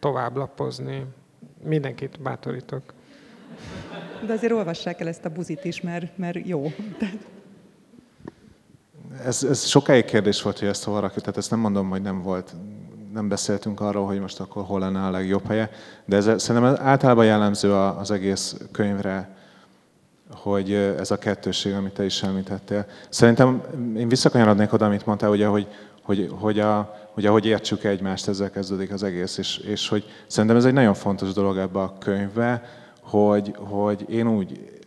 [0.00, 1.04] tovább lapozni.
[1.62, 2.82] Mindenkit bátorítok.
[4.26, 6.72] De azért olvassák el ezt a buzit is, mert, mert jó.
[9.24, 12.22] Ez, ez sokáig kérdés volt, hogy ezt hova rakjuk, tehát ezt nem mondom, hogy nem
[12.22, 12.54] volt,
[13.12, 15.70] nem beszéltünk arról, hogy most akkor hol lenne a legjobb helye,
[16.04, 19.36] de ez, szerintem általában jellemző az egész könyvre,
[20.34, 22.86] hogy ez a kettőség, amit te is említettél.
[23.08, 23.62] Szerintem
[23.96, 25.66] én visszakanyarodnék oda, amit mondtál, ugye, hogy,
[26.10, 30.58] hogy, hogy, a, hogy ahogy értsük egymást, ezzel kezdődik az egész, és, és hogy szerintem
[30.58, 32.62] ez egy nagyon fontos dolog ebbe a könyvbe,
[33.00, 34.80] hogy, hogy én úgy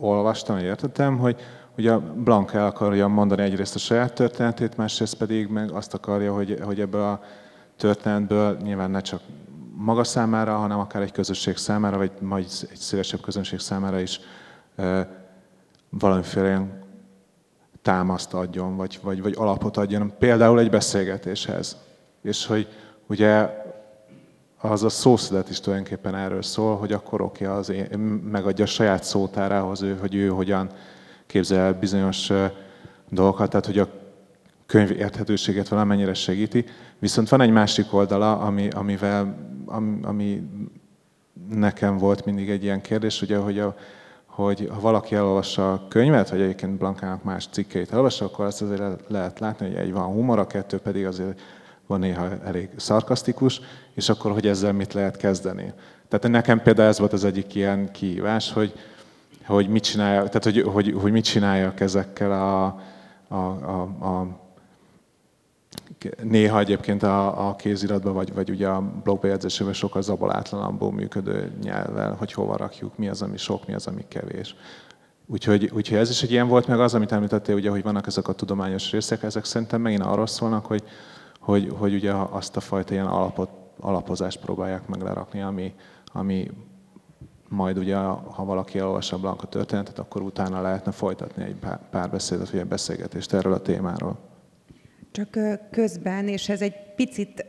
[0.00, 1.36] olvastam, hogy értettem, hogy
[1.78, 6.58] ugye Blanca el akarja mondani egyrészt a saját történetét, másrészt pedig meg azt akarja, hogy,
[6.62, 7.20] hogy ebből a
[7.76, 9.20] történetből nyilván ne csak
[9.76, 14.20] maga számára, hanem akár egy közösség számára, vagy majd egy szélesebb közönség számára is
[15.88, 16.84] valamiféle
[17.86, 21.76] támaszt adjon, vagy, vagy, vagy alapot adjon, például egy beszélgetéshez.
[22.22, 22.68] És hogy
[23.06, 23.48] ugye
[24.60, 27.98] az a szószedet is tulajdonképpen erről szól, hogy akkor oké, okay, az én,
[28.30, 30.70] megadja a saját szótárához ő, hogy ő hogyan
[31.26, 32.32] képzel el bizonyos
[33.08, 33.88] dolgokat, tehát hogy a
[34.66, 36.64] könyv érthetőséget valamennyire segíti.
[36.98, 40.42] Viszont van egy másik oldala, ami, amivel, ami, ami
[41.50, 43.76] nekem volt mindig egy ilyen kérdés, ugye, hogy a,
[44.36, 49.00] hogy ha valaki elolvassa a könyvet, vagy egyébként Blankának más cikkeit elolvassa, akkor azt azért
[49.08, 51.40] lehet látni, hogy egy van humor, a kettő pedig azért
[51.86, 53.60] van néha elég szarkasztikus,
[53.94, 55.72] és akkor, hogy ezzel mit lehet kezdeni.
[56.08, 58.72] Tehát nekem például ez volt az egyik ilyen kihívás, hogy,
[59.46, 62.64] hogy mit csinálja, tehát hogy, hogy, hogy mit csináljak ezekkel a,
[63.28, 64.45] a, a, a
[66.22, 72.32] néha egyébként a, a kéziratban, vagy, vagy ugye a blogbejegyzésében sokkal zabalátlanabbul működő nyelvvel, hogy
[72.32, 74.56] hova rakjuk, mi az, ami sok, mi az, ami kevés.
[75.26, 78.28] Úgyhogy, úgyhogy ez is egy ilyen volt, meg az, amit említettél, ugye, hogy vannak ezek
[78.28, 80.82] a tudományos részek, ezek szerintem megint arról szólnak, hogy,
[81.40, 85.74] hogy, hogy ugye azt a fajta ilyen alapot, alapozást próbálják meg lerakni, ami,
[86.12, 86.50] ami
[87.48, 91.56] majd ugye, ha valaki elolvassa a Blanka történetet, akkor utána lehetne folytatni egy
[91.90, 94.18] párbeszédet, vagy egy beszélgetést erről a témáról.
[95.16, 95.38] Csak
[95.70, 97.44] közben, és ez egy picit,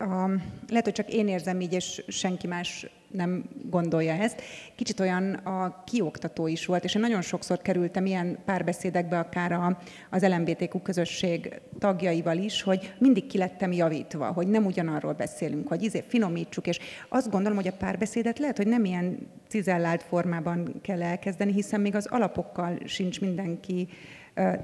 [0.69, 4.41] lehet, hogy csak én érzem így, és senki más nem gondolja ezt.
[4.75, 9.77] Kicsit olyan a kioktató is volt, és én nagyon sokszor kerültem ilyen párbeszédekbe, akár
[10.09, 15.83] az LMBTQ közösség tagjaival is, hogy mindig ki lettem javítva, hogy nem ugyanarról beszélünk, hogy
[15.83, 21.01] izé finomítsuk, és azt gondolom, hogy a párbeszédet lehet, hogy nem ilyen cizellált formában kell
[21.01, 23.87] elkezdeni, hiszen még az alapokkal sincs mindenki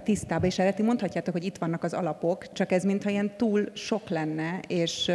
[0.03, 3.69] tisztában, és erre ti mondhatjátok, hogy itt vannak az alapok, csak ez mintha ilyen túl
[3.73, 5.11] sok lenne, és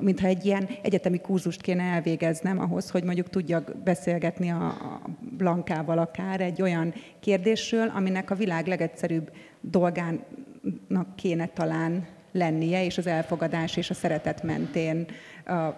[0.00, 5.00] mintha egy ilyen egyetemi kurzust kéne elvégeznem ahhoz, hogy mondjuk tudjak beszélgetni a
[5.36, 13.06] Blankával akár egy olyan kérdésről, aminek a világ legegyszerűbb dolgának kéne talán lennie, és az
[13.06, 15.06] elfogadás és a szeretet mentén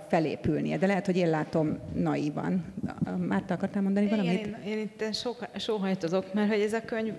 [0.08, 0.78] felépülnie.
[0.78, 2.64] De lehet, hogy én látom naívan.
[3.18, 4.46] Márta, akartál mondani valamit?
[4.46, 5.04] Én, én itt
[5.56, 7.14] sóhajtozok, mert hogy ez a könyv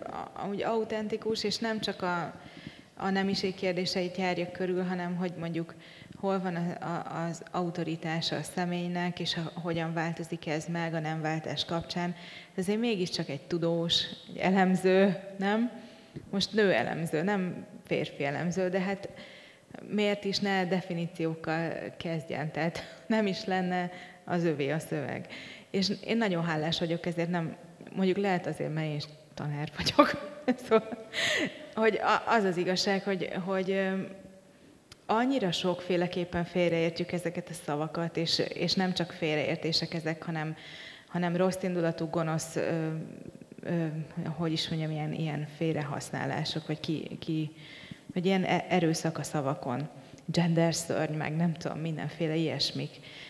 [0.49, 2.33] úgy autentikus, és nem csak a,
[2.97, 5.73] a nemiség kérdéseit járja körül, hanem hogy mondjuk
[6.19, 6.55] hol van
[7.27, 12.15] az autoritása a személynek, és hogyan változik ez meg a nem váltás kapcsán.
[12.55, 15.71] Ezért mégiscsak egy tudós, egy elemző, nem?
[16.30, 19.10] Most nő elemző, nem férfi elemző, de hát
[19.89, 23.91] miért is ne definíciókkal kezdjen, tehát nem is lenne
[24.23, 25.28] az övé a szöveg.
[25.71, 27.56] És én nagyon hálás vagyok, ezért nem,
[27.95, 30.34] mondjuk lehet azért, mert én is tanár vagyok,
[30.67, 31.08] szóval,
[31.73, 33.89] hogy az az igazság, hogy, hogy
[35.06, 40.56] annyira sokféleképpen félreértjük ezeket a szavakat, és, és nem csak félreértések ezek, hanem,
[41.08, 42.58] hanem rossz indulatú, gonosz,
[44.38, 47.51] hogy is mondjam, ilyen, ilyen félrehasználások, vagy ki, ki
[48.13, 49.89] vagy ilyen e- erőszak a szavakon,
[50.25, 52.89] gender szörny, meg nem tudom, mindenféle ilyesmik.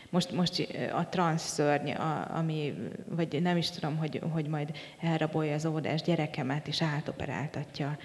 [0.10, 2.74] Most, most a transz szörny, a, ami,
[3.10, 4.72] vagy nem is tudom, hogy, hogy majd
[5.02, 7.98] elrabolja az óvodás gyerekemet, és átoperáltatja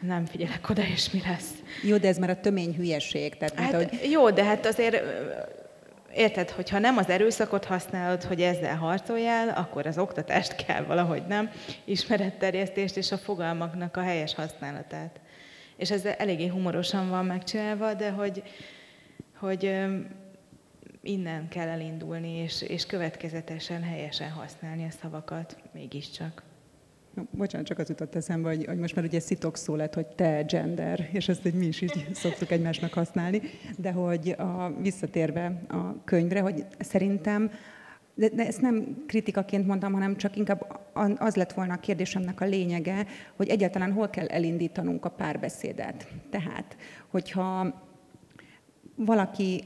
[0.00, 1.50] nem figyelek oda, és mi lesz.
[1.82, 3.36] Jó, de ez már a tömény hülyeség.
[3.36, 4.10] Tehát, hát, mint, hogy...
[4.10, 5.02] Jó, de hát azért
[6.14, 11.50] Érted, hogyha nem az erőszakot használod, hogy ezzel harcoljál, akkor az oktatást kell valahogy, nem?
[11.84, 15.20] Ismeretterjesztést és a fogalmaknak a helyes használatát
[15.76, 18.42] és ez eléggé humorosan van megcsinálva, de hogy,
[19.38, 19.84] hogy
[21.02, 26.42] innen kell elindulni, és, és következetesen, helyesen használni a szavakat, mégiscsak.
[27.30, 30.42] Bocsánat, csak az jutott eszembe, hogy, hogy most már ugye szitok szó lett, hogy te
[30.42, 33.40] gender, és ezt egy mi is így szoktuk egymásnak használni,
[33.76, 37.50] de hogy a, visszatérve a könyvre, hogy szerintem
[38.14, 40.80] de, de ezt nem kritikaként mondtam, hanem csak inkább
[41.18, 46.08] az lett volna a kérdésemnek a lényege, hogy egyáltalán hol kell elindítanunk a párbeszédet.
[46.30, 46.76] Tehát,
[47.08, 47.82] hogyha
[48.96, 49.64] valaki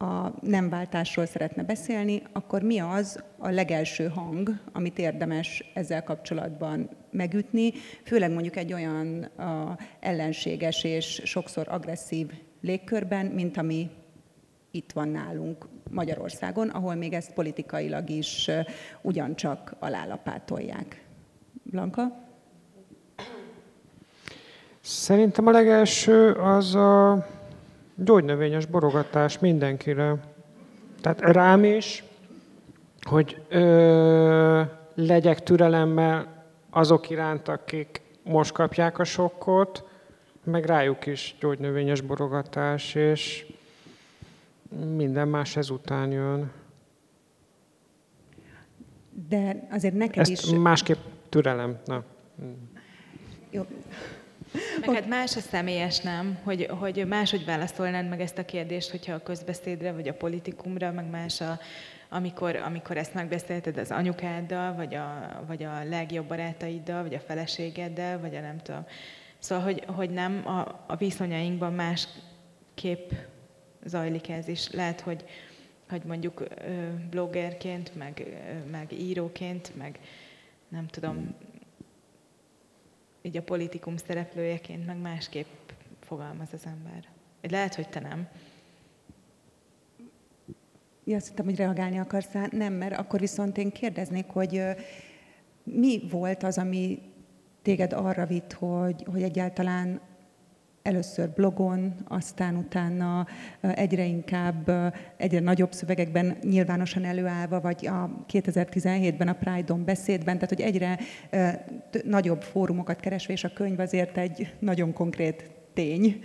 [0.00, 6.88] a nem váltásról szeretne beszélni, akkor mi az a legelső hang, amit érdemes ezzel kapcsolatban
[7.10, 7.72] megütni,
[8.04, 13.90] főleg mondjuk egy olyan a, ellenséges és sokszor agresszív légkörben, mint ami
[14.70, 18.50] itt van nálunk Magyarországon, ahol még ezt politikailag is
[19.02, 21.04] ugyancsak alálapátolják.
[21.62, 22.28] Blanka?
[24.80, 27.26] Szerintem a legelső az a
[28.04, 30.16] gyógynövényes borogatás mindenkire.
[31.00, 32.04] Tehát rám is,
[33.00, 34.62] hogy ö,
[34.94, 39.84] legyek türelemmel azok iránt, akik most kapják a sokkot,
[40.44, 43.46] meg rájuk is gyógynövényes borogatás, és
[44.94, 46.50] minden más ezután jön.
[49.28, 50.50] De azért neked Ezt is...
[50.58, 51.78] másképp türelem.
[51.84, 52.02] Na.
[53.50, 53.66] Jó.
[54.80, 56.38] Meg hát más a személyes, nem?
[56.44, 61.10] Hogy, hogy máshogy válaszolnád meg ezt a kérdést, hogyha a közbeszédre, vagy a politikumra, meg
[61.10, 61.58] más a,
[62.08, 68.20] amikor, amikor ezt megbeszélted az anyukáddal, vagy a, vagy a legjobb barátaiddal, vagy a feleségeddel,
[68.20, 68.86] vagy a nem tudom.
[69.38, 73.10] Szóval, hogy, hogy nem a, a viszonyainkban másképp
[73.84, 74.70] zajlik ez is.
[74.70, 75.24] Lehet, hogy,
[75.88, 76.44] hogy mondjuk
[77.10, 78.26] bloggerként, meg,
[78.70, 79.98] meg íróként, meg
[80.68, 81.34] nem tudom,
[83.22, 85.46] így a politikum szereplőjeként, meg másképp
[86.00, 87.04] fogalmaz az ember.
[87.40, 88.28] Lehet, hogy te nem.
[91.04, 92.46] Ja, azt hittem, hogy reagálni akarsz rá.
[92.50, 94.62] Nem, mert akkor viszont én kérdeznék, hogy
[95.62, 97.02] mi volt az, ami
[97.62, 100.00] téged arra vitt, hogy, hogy egyáltalán
[100.82, 103.26] először blogon, aztán utána
[103.60, 104.70] egyre inkább,
[105.16, 110.98] egyre nagyobb szövegekben nyilvánosan előállva, vagy a 2017-ben a Pride-on beszédben, tehát hogy egyre
[112.04, 116.20] nagyobb fórumokat keresve, és a könyv azért egy nagyon konkrét tény,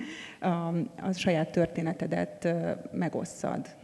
[1.01, 2.55] a saját történetedet
[2.91, 3.75] megosszad.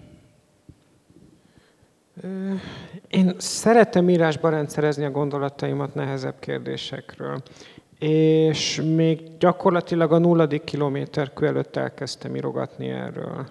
[3.08, 7.44] Én szeretem írásba rendszerezni a gondolataimat nehezebb kérdésekről
[8.02, 13.48] és még gyakorlatilag a nulladik kilométer előtt elkezdtem írogatni erről.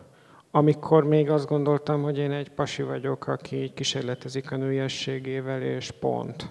[0.51, 6.49] amikor még azt gondoltam, hogy én egy pasi vagyok, aki kísérletezik a nőiességével, és pont.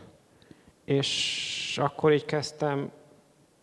[0.86, 2.92] És akkor így kezdtem,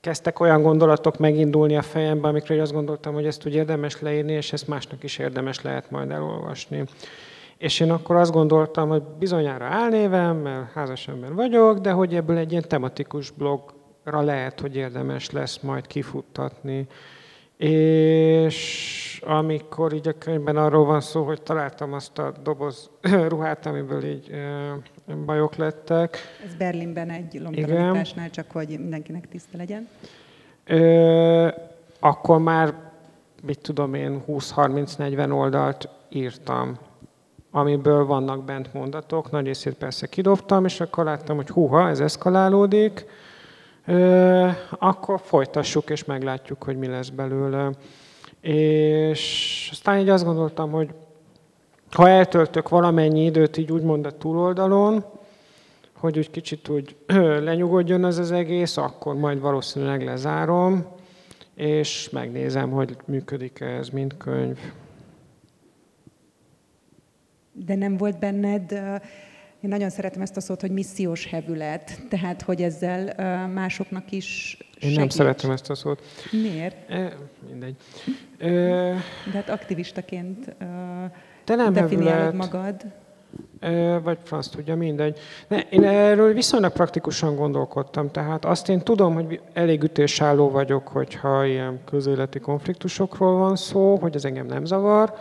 [0.01, 4.53] kezdtek olyan gondolatok megindulni a fejembe, amikről azt gondoltam, hogy ezt úgy érdemes leírni, és
[4.53, 6.85] ezt másnak is érdemes lehet majd elolvasni.
[7.59, 12.37] És én akkor azt gondoltam, hogy bizonyára álnévem, mert házas ember vagyok, de hogy ebből
[12.37, 13.76] egy ilyen tematikus blogra
[14.11, 16.87] lehet, hogy érdemes lesz majd kifuttatni.
[17.57, 22.91] És amikor így a könyvben arról van szó, hogy találtam azt a doboz
[23.29, 24.31] ruhát, amiből így
[25.25, 26.19] bajok lettek.
[26.47, 29.89] Ez Berlinben egy lomtalanításnál, csak hogy mindenkinek tiszta legyen.
[30.65, 31.49] Ö,
[32.01, 32.75] akkor már,
[33.43, 36.79] mit tudom én, 20-30-40 oldalt írtam,
[37.51, 43.07] amiből vannak bent mondatok, nagy részét persze kidobtam, és akkor láttam, hogy húha, ez eszkalálódik,
[44.79, 47.71] akkor folytassuk, és meglátjuk, hogy mi lesz belőle.
[48.41, 50.95] És aztán így azt gondoltam, hogy
[51.91, 55.05] ha eltöltök valamennyi időt így úgymond a túloldalon,
[55.97, 56.97] hogy úgy kicsit úgy
[57.41, 60.87] lenyugodjon az az egész, akkor majd valószínűleg lezárom,
[61.55, 64.59] és megnézem, hogy működik ez, mint könyv.
[67.53, 68.81] De nem volt benned,
[69.67, 73.15] én nagyon szeretem ezt a szót, hogy missziós hevület, tehát hogy ezzel
[73.49, 76.03] másoknak is Én nem szeretem ezt a szót.
[76.31, 76.91] Miért?
[76.91, 77.17] E,
[77.49, 77.75] mindegy.
[78.39, 80.57] E, De hát aktivistaként
[81.45, 82.35] de nem definiálod hevület.
[82.35, 82.85] magad.
[84.03, 85.19] Vagy franc tudja, mindegy.
[85.49, 91.45] Ne, én erről viszonylag praktikusan gondolkodtam, tehát azt én tudom, hogy elég ütésálló vagyok, hogyha
[91.45, 95.15] ilyen közéleti konfliktusokról van szó, hogy ez engem nem zavar.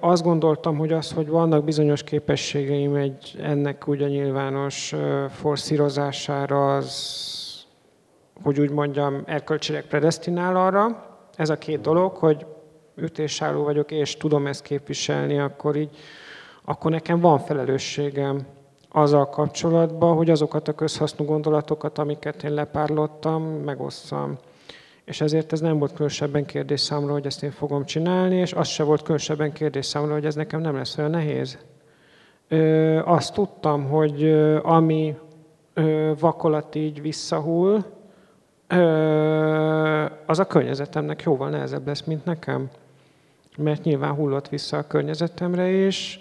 [0.00, 4.94] Azt gondoltam, hogy az, hogy vannak bizonyos képességeim egy ennek úgy a nyilvános
[5.30, 7.66] forszírozására, az,
[8.42, 11.06] hogy úgy mondjam, erkölcsileg predestinál arra.
[11.36, 12.46] Ez a két dolog, hogy
[12.96, 15.96] ütésálló vagyok, és tudom ezt képviselni, akkor így
[16.64, 18.46] akkor nekem van felelősségem
[18.88, 24.38] azzal kapcsolatban, hogy azokat a közhasznú gondolatokat, amiket én lepárlottam, megosszam.
[25.12, 28.68] És ezért ez nem volt különösebben kérdés számomra, hogy ezt én fogom csinálni, és az
[28.68, 31.58] se volt különösebben kérdés számomra, hogy ez nekem nem lesz olyan nehéz.
[32.48, 35.16] Ö, azt tudtam, hogy ö, ami
[35.74, 37.84] ö, vakolat így visszahull,
[38.68, 42.70] ö, az a környezetemnek jóval nehezebb lesz, mint nekem.
[43.56, 46.20] Mert nyilván hullott vissza a környezetemre is,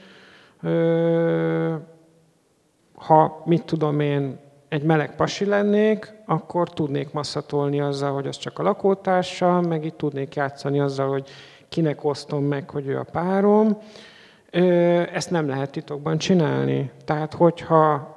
[2.95, 4.39] ha mit tudom én,
[4.71, 9.97] egy meleg pasi lennék, akkor tudnék masszatolni azzal, hogy az csak a lakótársam, meg itt
[9.97, 11.29] tudnék játszani azzal, hogy
[11.69, 13.77] kinek osztom meg, hogy ő a párom.
[15.13, 16.91] Ezt nem lehet titokban csinálni.
[17.05, 18.15] Tehát, hogyha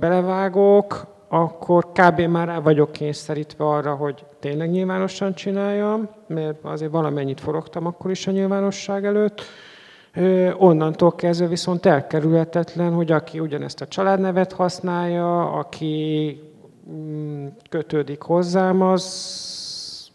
[0.00, 2.20] belevágok, akkor kb.
[2.20, 8.26] már rá vagyok kényszerítve arra, hogy tényleg nyilvánosan csináljam, mert azért valamennyit forogtam akkor is
[8.26, 9.42] a nyilvánosság előtt,
[10.56, 16.40] Onnantól kezdve viszont elkerülhetetlen, hogy aki ugyanezt a családnevet használja, aki
[16.90, 20.10] mm, kötődik hozzám, az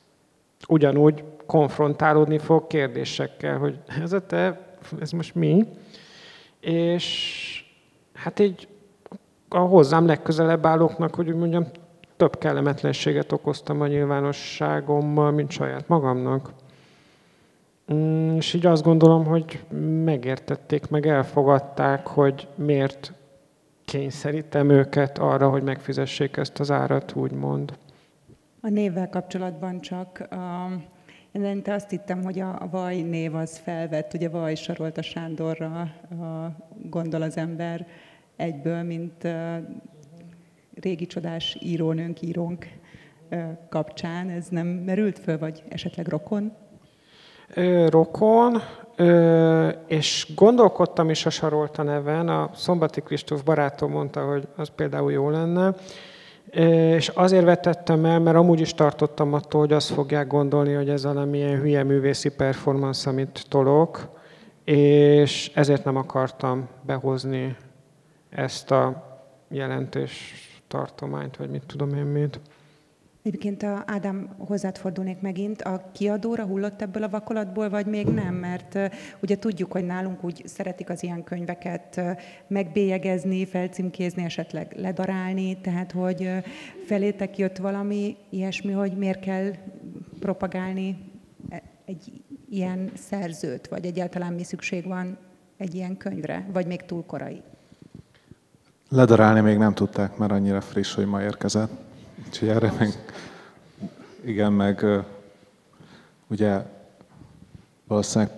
[0.67, 4.59] ugyanúgy konfrontálódni fog kérdésekkel, hogy ez a te,
[4.99, 5.67] ez most mi?
[6.59, 7.65] És
[8.13, 8.67] hát így
[9.49, 11.65] a hozzám legközelebb állóknak, hogy úgy mondjam,
[12.17, 16.49] több kellemetlenséget okoztam a nyilvánosságommal, mint saját magamnak.
[17.93, 19.63] Mm, és így azt gondolom, hogy
[20.03, 23.13] megértették, meg elfogadták, hogy miért
[23.85, 27.77] kényszerítem őket arra, hogy megfizessék ezt az árat, úgymond.
[28.61, 30.27] A névvel kapcsolatban csak
[31.33, 36.17] én te azt hittem, hogy a Vaj név az felvett, ugye Vaj Sarolta Sándorra uh,
[36.89, 37.87] gondol az ember
[38.35, 39.57] egyből, mint uh,
[40.81, 42.67] régi csodás írónőnk, írónk
[43.31, 44.29] uh, kapcsán.
[44.29, 46.53] Ez nem merült föl, vagy esetleg rokon?
[47.89, 48.61] Rokon,
[49.87, 55.29] és gondolkodtam is a Sarolta neven, a Szombati Kristóf barátom mondta, hogy az például jó
[55.29, 55.73] lenne,
[56.95, 61.03] és azért vetettem el, mert amúgy is tartottam attól, hogy azt fogják gondolni, hogy ez
[61.03, 64.09] valamilyen hülye művészi performance, amit tolok,
[64.63, 67.55] és ezért nem akartam behozni
[68.29, 69.11] ezt a
[69.47, 70.33] jelentés
[70.67, 72.39] tartományt, vagy mit tudom én mit.
[73.23, 78.35] Egyébként a Ádám hozzád fordulnék megint, a kiadóra hullott ebből a vakolatból, vagy még nem?
[78.35, 78.79] Mert
[79.21, 82.01] ugye tudjuk, hogy nálunk úgy szeretik az ilyen könyveket
[82.47, 86.29] megbélyegezni, felcímkézni, esetleg ledarálni, tehát hogy
[86.85, 89.51] felétek jött valami ilyesmi, hogy miért kell
[90.19, 90.97] propagálni
[91.49, 95.17] e, egy ilyen szerzőt, vagy egyáltalán mi szükség van
[95.57, 97.41] egy ilyen könyvre, vagy még túl korai?
[98.89, 101.82] Ledarálni még nem tudták, mert annyira friss, hogy ma érkezett.
[102.33, 102.89] Úgyhogy erre meg,
[104.23, 104.85] igen, meg
[106.27, 106.65] ugye
[107.87, 108.33] valószínűleg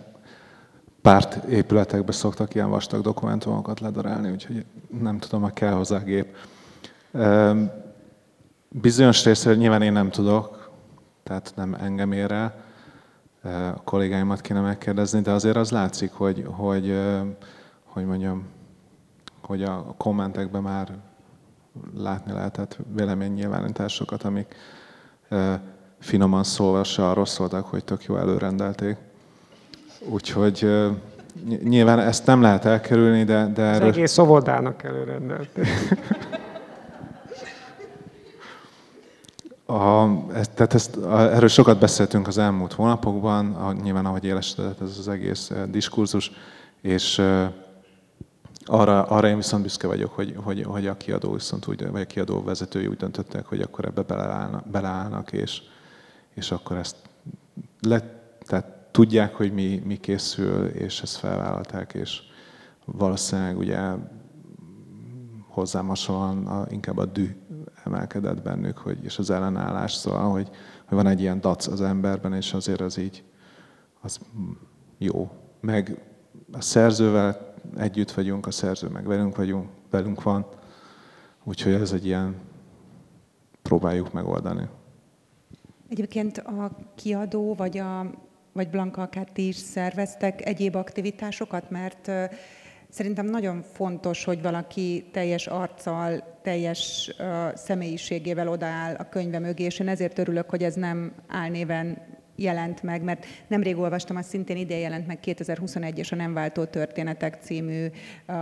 [1.01, 4.65] párt épületekbe szoktak ilyen vastag dokumentumokat ledarálni, úgyhogy
[4.99, 6.35] nem tudom, ha kell hozzá gép.
[8.69, 10.71] Bizonyos részről nyilván én nem tudok,
[11.23, 12.63] tehát nem engem ér el,
[13.75, 16.99] a kollégáimat kéne megkérdezni, de azért az látszik, hogy, hogy,
[17.83, 18.47] hogy mondjam,
[19.41, 20.97] hogy a kommentekben már
[21.97, 24.55] látni lehetett véleménynyilvánításokat, amik
[25.99, 28.97] finoman szólva se arról szóltak, hogy tök jó előrendelték.
[30.09, 30.69] Úgyhogy
[31.63, 33.51] nyilván ezt nem lehet elkerülni, de...
[33.53, 33.89] de erről...
[33.89, 35.67] Az egész óvodának előrendelték.
[39.67, 44.97] A, tehát ezt, a, erről sokat beszéltünk az elmúlt hónapokban, a, nyilván ahogy élesedett ez
[44.99, 46.31] az egész diskurzus,
[46.81, 47.21] és
[48.65, 52.05] arra, arra én viszont büszke vagyok, hogy, hogy, hogy a kiadó viszont úgy, vagy a
[52.05, 55.61] kiadó vezetői úgy döntöttek, hogy akkor ebbe beleállnak, beleállnak és,
[56.33, 56.95] és akkor ezt
[57.81, 57.99] le,
[58.39, 62.21] tehát tudják, hogy mi, mi készül, és ezt felvállalták, és
[62.85, 63.79] valószínűleg ugye
[65.47, 67.35] hozzám hasonlóan a, inkább a dű
[67.83, 70.49] emelkedett bennük, hogy, és az ellenállás, szóval, hogy,
[70.85, 73.23] hogy van egy ilyen dac az emberben, és azért az így
[74.01, 74.19] az
[74.97, 75.31] jó.
[75.61, 76.01] Meg
[76.51, 77.44] a szerzővel
[77.77, 80.45] együtt vagyunk, a szerző meg velünk vagyunk, velünk van,
[81.43, 82.35] úgyhogy ez egy ilyen,
[83.61, 84.67] próbáljuk megoldani.
[85.89, 88.11] Egyébként a kiadó, vagy, a,
[88.53, 92.11] vagy Blanka, akár ti is szerveztek egyéb aktivitásokat, mert
[92.95, 99.79] Szerintem nagyon fontos, hogy valaki teljes arccal, teljes uh, személyiségével odaáll a könyve mögé, és
[99.79, 101.97] én ezért örülök, hogy ez nem álnéven
[102.35, 107.37] jelent meg, mert nemrég olvastam, az szintén ide jelent meg 2021-es a Nem váltó történetek
[107.41, 107.85] című
[108.27, 108.35] uh,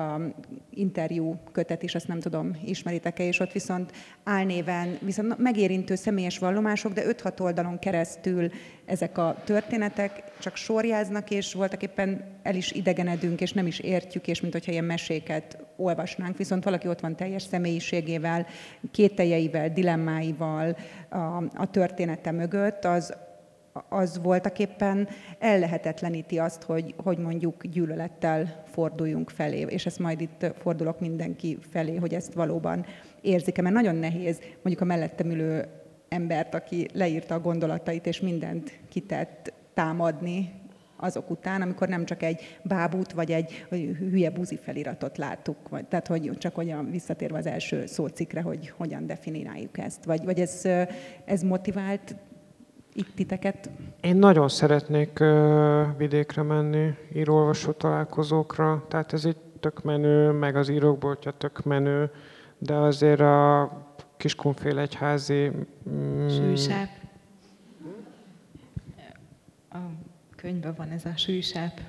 [0.69, 3.91] interjú kötet is, azt nem tudom, ismeritek-e, és ott viszont
[4.23, 8.49] álnéven, viszont megérintő személyes vallomások, de 5-6 oldalon keresztül
[8.85, 14.27] ezek a történetek csak sorjáznak, és voltak éppen el is idegenedünk, és nem is értjük,
[14.27, 18.45] és mint hogyha ilyen meséket olvasnánk, viszont valaki ott van teljes személyiségével,
[18.91, 20.77] kételjeivel, dilemmáival
[21.09, 21.17] a,
[21.55, 23.13] a története mögött, az
[23.89, 25.07] az voltak éppen
[25.39, 31.95] ellehetetleníti azt, hogy, hogy mondjuk gyűlölettel forduljunk felé, és ezt majd itt fordulok mindenki felé,
[31.95, 32.85] hogy ezt valóban
[33.21, 35.65] érzik-e, mert nagyon nehéz mondjuk a mellettem ülő
[36.09, 40.61] embert, aki leírta a gondolatait, és mindent kitett támadni
[40.97, 43.65] azok után, amikor nem csak egy bábút, vagy egy
[43.97, 49.05] hülye buzi feliratot láttuk, vagy, tehát hogy csak olyan visszatérve az első szócikre, hogy hogyan
[49.07, 50.61] definiáljuk ezt, vagy, vagy ez,
[51.25, 52.15] ez motivált
[52.93, 53.69] itt titeket?
[54.01, 55.23] Én nagyon szeretnék
[55.97, 62.11] vidékre menni, írólvasó találkozókra, tehát ez egy tök menő, meg az írókboltja tök menő,
[62.57, 63.71] de azért a
[64.17, 65.51] Kiskunfél egyházi...
[65.89, 66.89] Mm, sűsáp.
[69.71, 69.77] A
[70.35, 71.79] könyvben van ez a sűsáp.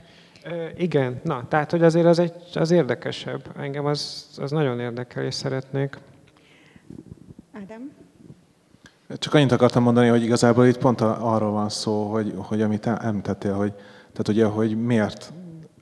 [0.76, 3.52] Igen, na, tehát hogy azért az, egy, az érdekesebb.
[3.56, 5.98] Engem az, az nagyon érdekel, és szeretnék.
[7.52, 7.92] Ádám?
[9.24, 13.54] Csak annyit akartam mondani, hogy igazából itt pont arról van szó, hogy, hogy amit említettél,
[13.54, 15.32] hogy, tehát ugye, hogy miért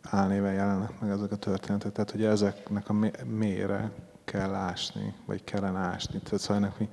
[0.02, 3.90] álnéven jelennek meg ezek a történetek, tehát hogy ezeknek a mélyre
[4.24, 6.18] kell ásni, vagy kellene ásni.
[6.18, 6.88] Tehát szóval ennek mi,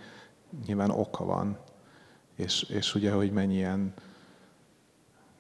[0.65, 1.57] nyilván oka van,
[2.35, 3.93] és, és ugye, hogy mennyi ilyen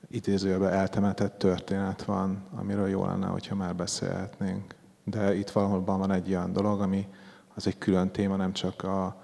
[0.07, 4.75] idézőjelben eltemetett történet van, amiről jó lenne, hogyha már beszélhetnénk.
[5.03, 7.07] De itt valahol van egy olyan dolog, ami
[7.55, 9.21] az egy külön téma, nem csak a,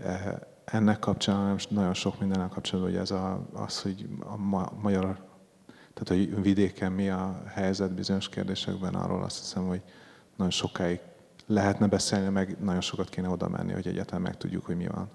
[0.00, 4.72] e, ennek kapcsán, hanem nagyon sok mindennel kapcsolatban, hogy ez a, az, hogy a ma,
[4.80, 5.24] magyar,
[5.94, 9.82] tehát hogy vidéken mi a helyzet bizonyos kérdésekben, arról azt hiszem, hogy
[10.36, 11.00] nagyon sokáig
[11.46, 15.10] lehetne beszélni, meg nagyon sokat kéne oda menni, hogy egyáltalán megtudjuk, hogy mi van.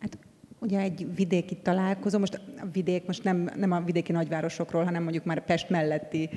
[0.00, 0.18] Hát
[0.58, 5.24] ugye egy vidéki találkozó, most a vidék, most nem, nem a vidéki nagyvárosokról, hanem mondjuk
[5.24, 6.30] már Pest melletti,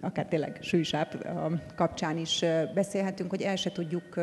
[0.00, 1.26] akár tényleg sűsáp
[1.76, 2.44] kapcsán is
[2.74, 4.18] beszélhetünk, hogy el se tudjuk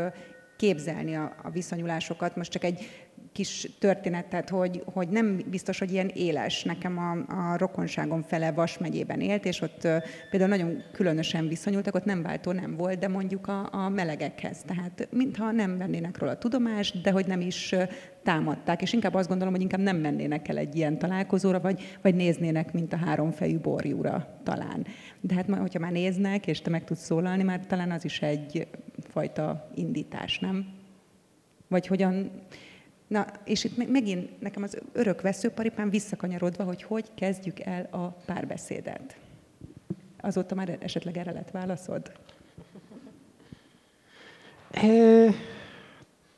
[0.56, 2.36] képzelni a, a viszonyulásokat.
[2.36, 6.64] Most csak egy kis történetet, hogy, hogy nem biztos, hogy ilyen éles.
[6.64, 7.12] Nekem a,
[7.52, 9.88] a rokonságom fele Vas megyében élt, és ott
[10.30, 14.58] például nagyon különösen viszonyultak, ott nem váltó nem volt, de mondjuk a, a melegekhez.
[14.66, 17.76] Tehát mintha nem vennének róla tudomást, de hogy nem is
[18.24, 22.16] támadták, és inkább azt gondolom, hogy inkább nem mennének el egy ilyen találkozóra, vagy, vagy
[22.16, 24.86] néznének, mint a háromfejű borjúra talán.
[25.22, 28.68] De hát, hogyha már néznek, és te meg tudsz szólalni, már talán az is egy
[29.00, 30.66] fajta indítás, nem?
[31.68, 32.32] Vagy hogyan,
[33.12, 39.16] Na, és itt megint nekem az örök veszőparipám visszakanyarodva, hogy hogy kezdjük el a párbeszédet.
[40.22, 42.12] Azóta már esetleg erre lett válaszod?
[44.82, 45.30] É,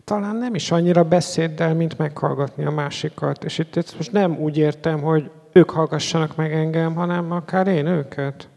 [0.03, 3.43] talán nem is annyira beszéddel, mint meghallgatni a másikat.
[3.43, 7.85] És itt, itt most nem úgy értem, hogy ők hallgassanak meg engem, hanem akár én
[7.85, 8.49] őket.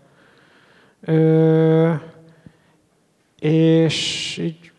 [1.00, 1.92] Ö,
[3.38, 4.72] és így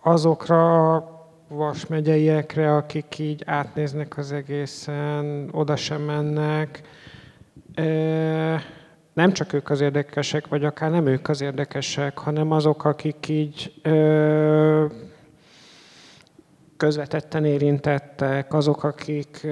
[0.00, 1.16] azokra
[1.50, 6.82] Vas megyeiekre, akik így átnéznek az egészen, oda sem mennek.
[9.12, 13.80] Nem csak ők az érdekesek, vagy akár nem ők az érdekesek, hanem azok, akik így
[16.76, 19.46] közvetetten érintettek, azok, akik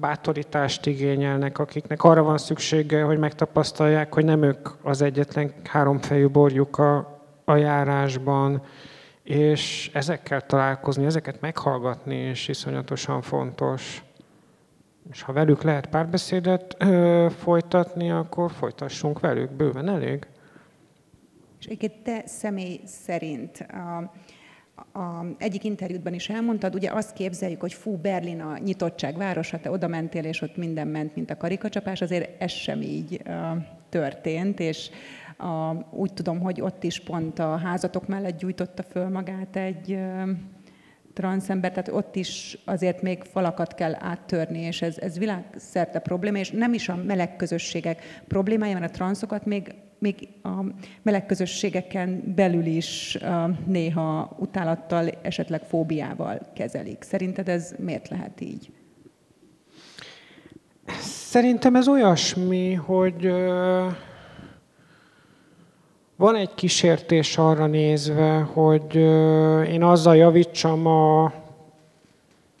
[0.00, 6.78] bátorítást igényelnek, akiknek arra van szüksége, hogy megtapasztalják, hogy nem ők az egyetlen háromfejű borjuk
[6.78, 8.62] a, a járásban,
[9.30, 14.04] és ezekkel találkozni, ezeket meghallgatni, és iszonyatosan fontos.
[15.10, 20.26] És ha velük lehet párbeszédet ö, folytatni, akkor folytassunk velük, bőven elég.
[21.60, 24.10] És egyébként te személy szerint a,
[24.98, 29.70] a, egyik interjútban is elmondtad, ugye azt képzeljük, hogy fú, Berlin a nyitottság városa, te
[29.70, 33.34] oda mentél, és ott minden ment, mint a karikacsapás, azért ez sem így uh,
[33.88, 34.90] történt, és
[35.40, 39.98] a, úgy tudom, hogy ott is pont a házatok mellett gyújtotta föl magát egy
[41.12, 46.50] transzember, tehát ott is azért még falakat kell áttörni, és ez, ez világszerte probléma, és
[46.50, 50.64] nem is a meleg közösségek problémája, mert a transzokat még, még a
[51.02, 53.18] meleg közösségeken belül is
[53.66, 57.02] néha utálattal, esetleg fóbiával kezelik.
[57.02, 58.70] Szerinted ez miért lehet így?
[61.02, 63.32] Szerintem ez olyasmi, hogy
[66.20, 68.94] van egy kísértés arra nézve, hogy
[69.72, 71.32] én azzal javítsam a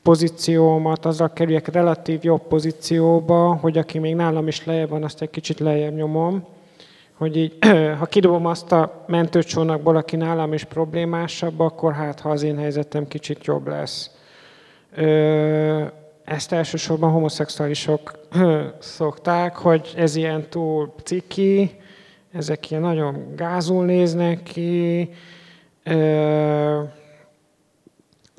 [0.02, 5.30] pozíciómat, azzal kerüljek relatív jobb pozícióba, hogy aki még nálam is lejjebb van, azt egy
[5.30, 6.44] kicsit lejjebb nyomom.
[7.14, 7.58] Hogy így,
[7.98, 13.08] ha kidobom azt a mentőcsónakból, aki nálam is problémásabb, akkor hát, ha az én helyzetem
[13.08, 14.10] kicsit jobb lesz.
[16.24, 18.18] Ezt elsősorban homoszexuálisok
[18.78, 21.79] szokták, hogy ez ilyen túl ciki,
[22.32, 25.08] ezek ilyen nagyon gázul néznek ki,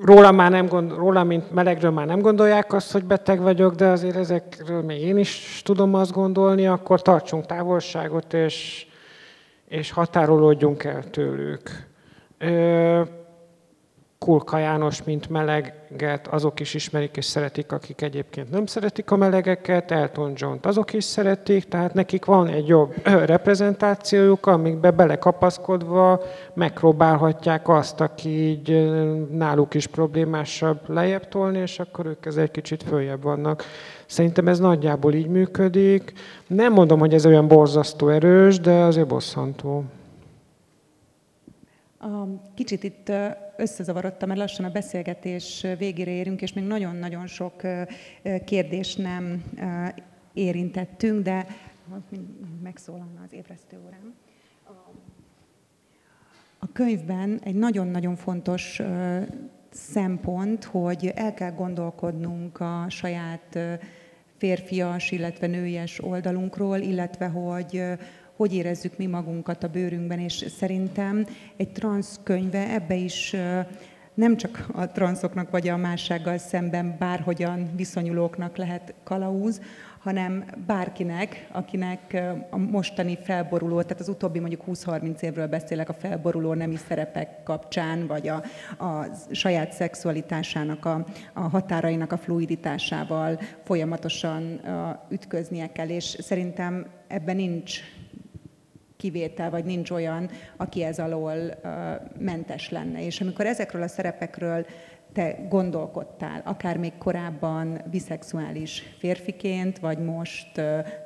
[0.03, 3.87] Róla, már nem gond, róla, mint melegről már nem gondolják azt, hogy beteg vagyok, de
[3.87, 8.85] azért ezekről még én is tudom azt gondolni, akkor tartsunk távolságot, és,
[9.67, 11.89] és határolódjunk el tőlük.
[14.25, 19.91] Kulka János, mint meleget, azok is ismerik és szeretik, akik egyébként nem szeretik a melegeket,
[19.91, 22.93] Elton john azok is szeretik, tehát nekik van egy jobb
[23.33, 26.21] reprezentációjuk, amikbe belekapaszkodva
[26.53, 28.91] megpróbálhatják azt, aki így
[29.31, 33.63] náluk is problémásabb lejjebb tolni, és akkor ők ez egy kicsit följebb vannak.
[34.05, 36.13] Szerintem ez nagyjából így működik.
[36.47, 39.83] Nem mondom, hogy ez olyan borzasztó erős, de azért bosszantó.
[42.53, 43.11] Kicsit itt
[43.57, 47.61] összezavarodtam, mert lassan a beszélgetés végére érünk, és még nagyon-nagyon sok
[48.45, 49.43] kérdést nem
[50.33, 51.45] érintettünk, de
[52.63, 54.13] megszólalna az ébresztő órám.
[56.59, 58.81] A könyvben egy nagyon-nagyon fontos
[59.69, 63.59] szempont, hogy el kell gondolkodnunk a saját
[64.37, 67.83] férfias, illetve nőies oldalunkról, illetve hogy
[68.41, 71.25] hogy érezzük mi magunkat a bőrünkben, és szerintem
[71.57, 73.35] egy transz könyve ebbe is
[74.13, 79.61] nem csak a transzoknak vagy a mássággal szemben bárhogyan viszonyulóknak lehet kalauz,
[79.99, 86.53] hanem bárkinek, akinek a mostani felboruló, tehát az utóbbi mondjuk 20-30 évről beszélek a felboruló
[86.53, 88.43] nemi szerepek kapcsán, vagy a,
[88.85, 94.61] a saját szexualitásának, a, a határainak a fluiditásával folyamatosan
[95.09, 97.79] ütköznie kell, és szerintem ebben nincs
[99.01, 101.33] kivétel, vagy nincs olyan, aki ez alól
[102.19, 103.05] mentes lenne.
[103.05, 104.65] És amikor ezekről a szerepekről
[105.13, 110.61] te gondolkodtál, akár még korábban biszexuális férfiként, vagy most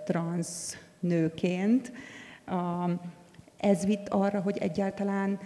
[0.05, 1.91] transz nőként,
[3.57, 5.39] ez vitt arra, hogy egyáltalán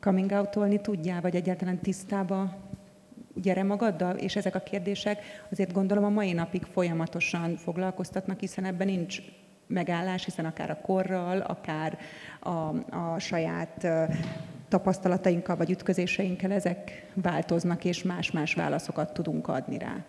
[0.00, 2.56] coming out tudjál, vagy egyáltalán tisztába
[3.34, 8.86] gyere magaddal, és ezek a kérdések azért gondolom a mai napig folyamatosan foglalkoztatnak, hiszen ebben
[8.86, 9.22] nincs
[9.74, 11.98] megállás, hiszen akár a korral, akár
[12.40, 12.48] a,
[12.96, 13.86] a saját
[14.68, 20.04] tapasztalatainkkal vagy ütközéseinkkel ezek változnak, és más-más válaszokat tudunk adni rá.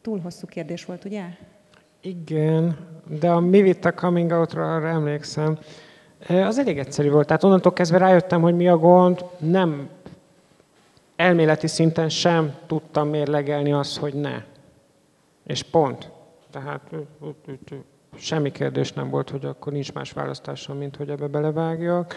[0.00, 1.24] Túl hosszú kérdés volt, ugye?
[2.00, 2.78] Igen,
[3.20, 5.58] de a mi vitt a coming out-ra arra emlékszem.
[6.28, 7.26] Az elég egyszerű volt.
[7.26, 9.24] Tehát onnantól kezdve rájöttem, hogy mi a gond.
[9.38, 9.88] Nem
[11.16, 14.42] elméleti szinten sem tudtam mérlegelni azt, hogy ne.
[15.46, 16.10] És pont.
[16.54, 16.94] Tehát
[18.16, 22.14] semmi kérdés nem volt, hogy akkor nincs más választásom, mint hogy ebbe belevágjak.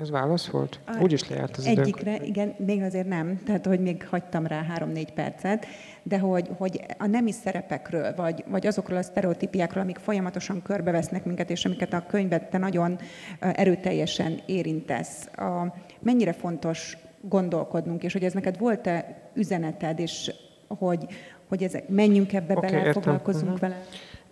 [0.00, 0.80] Ez válasz volt?
[1.00, 1.78] Úgy is lejárt az időnk.
[1.78, 5.66] Egyikre, igen, még azért nem, tehát hogy még hagytam rá három-négy percet,
[6.02, 11.50] de hogy, hogy a nemi szerepekről, vagy, vagy azokról a sztereotípiákról, amik folyamatosan körbevesznek minket,
[11.50, 12.98] és amiket a könyvet te nagyon
[13.38, 20.32] erőteljesen érintesz, a, mennyire fontos gondolkodnunk, és hogy ez neked volt-e üzeneted, és
[20.78, 21.06] hogy,
[21.50, 22.92] hogy ezek, menjünk ebbe Oké, bele, értem.
[23.02, 23.60] foglalkozunk Mhm.
[23.60, 23.82] vele.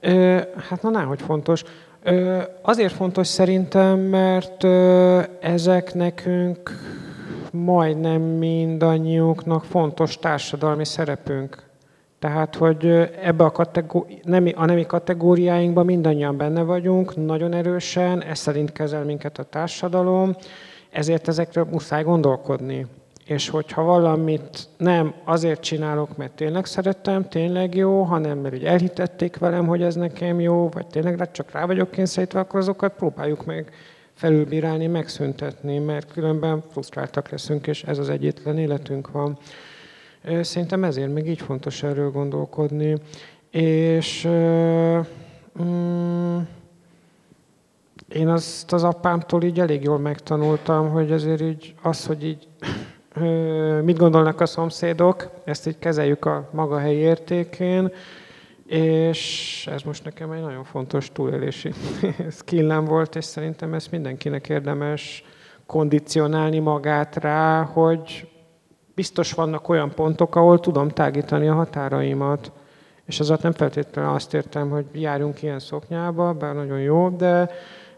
[0.00, 1.64] Ö, hát na, hogy fontos.
[2.02, 6.70] Ö, azért fontos szerintem, mert ö, ezek nekünk
[7.52, 11.62] majdnem mindannyiunknak fontos társadalmi szerepünk.
[12.18, 12.86] Tehát, hogy
[13.22, 19.04] ebbe a, kategó- nemi, a nemi kategóriáinkban mindannyian benne vagyunk, nagyon erősen, ez szerint kezel
[19.04, 20.36] minket a társadalom,
[20.90, 22.86] ezért ezekről muszáj gondolkodni.
[23.28, 29.36] És hogyha valamit nem azért csinálok, mert tényleg szerettem, tényleg jó, hanem mert ugye elhitették
[29.36, 33.72] velem, hogy ez nekem jó, vagy tényleg csak rá vagyok kényszerítve, akkor azokat próbáljuk meg
[34.12, 39.38] felülbírálni, megszüntetni, mert különben frusztráltak leszünk, és ez az egyetlen életünk van.
[40.40, 42.96] Szerintem ezért még így fontos erről gondolkodni.
[43.50, 44.26] És
[45.62, 46.38] mm,
[48.08, 52.48] én azt az apámtól így elég jól megtanultam, hogy azért így az, hogy így
[53.82, 57.92] mit gondolnak a szomszédok, ezt így kezeljük a maga helyi értékén,
[58.66, 61.72] és ez most nekem egy nagyon fontos túlélési
[62.38, 65.24] skillem volt, és szerintem ezt mindenkinek érdemes
[65.66, 68.28] kondicionálni magát rá, hogy
[68.94, 72.52] biztos vannak olyan pontok, ahol tudom tágítani a határaimat.
[73.04, 77.50] És ezzel nem feltétlenül azt értem, hogy járjunk ilyen szoknyába, bár nagyon jó, de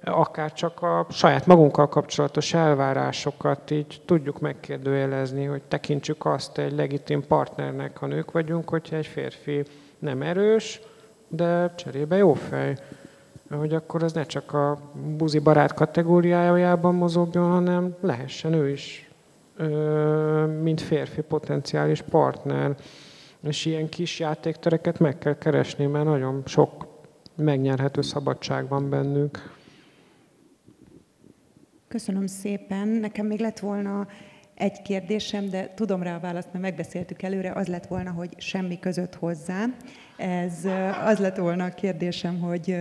[0.05, 7.27] akár csak a saját magunkkal kapcsolatos elvárásokat így tudjuk megkérdőjelezni, hogy tekintsük azt egy legitim
[7.27, 9.65] partnernek, ha nők vagyunk, hogyha egy férfi
[9.99, 10.81] nem erős,
[11.29, 12.77] de cserébe jó fej.
[13.51, 14.79] Hogy akkor ez ne csak a
[15.17, 19.11] buzi barát kategóriájában mozogjon, hanem lehessen ő is,
[20.61, 22.77] mint férfi potenciális partner.
[23.43, 26.87] És ilyen kis játéktereket meg kell keresni, mert nagyon sok
[27.35, 29.59] megnyerhető szabadság van bennük.
[31.91, 32.89] Köszönöm szépen.
[32.89, 34.09] Nekem még lett volna
[34.55, 38.79] egy kérdésem, de tudom rá a választ, mert megbeszéltük előre, az lett volna, hogy semmi
[38.79, 39.65] között hozzá.
[40.17, 40.65] Ez
[41.05, 42.77] az lett volna a kérdésem, hogy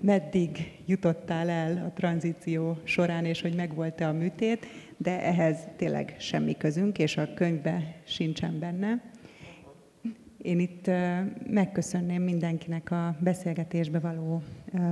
[0.00, 6.56] meddig jutottál el a tranzíció során, és hogy megvolt-e a műtét, de ehhez tényleg semmi
[6.56, 9.02] közünk, és a könyvbe sincsen benne.
[10.42, 10.90] Én itt
[11.50, 14.42] megköszönném mindenkinek a beszélgetésbe való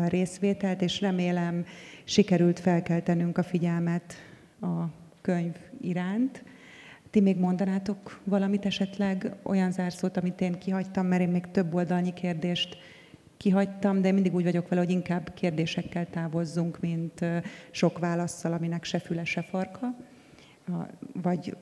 [0.08, 1.64] részvételt, és remélem
[2.04, 4.14] sikerült felkeltenünk a figyelmet
[4.60, 4.84] a
[5.20, 6.44] könyv iránt.
[7.10, 12.12] Ti még mondanátok valamit esetleg, olyan zárszót, amit én kihagytam, mert én még több oldalnyi
[12.12, 12.76] kérdést
[13.36, 17.24] kihagytam, de mindig úgy vagyok vele, hogy inkább kérdésekkel távozzunk, mint
[17.70, 19.96] sok válaszsal, aminek se füle, se farka,
[21.22, 21.56] vagy,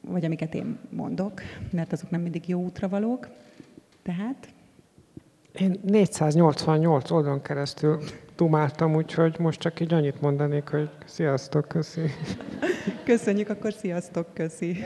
[0.00, 1.40] vagy amiket én mondok,
[1.70, 3.28] mert azok nem mindig jó útra valók.
[4.02, 4.48] Tehát
[5.58, 7.98] Én 488 oldalon keresztül
[8.36, 12.10] dumáltam, úgyhogy most csak így annyit mondanék, hogy sziasztok, köszi.
[13.04, 14.76] köszönjük, akkor sziasztok, köszi.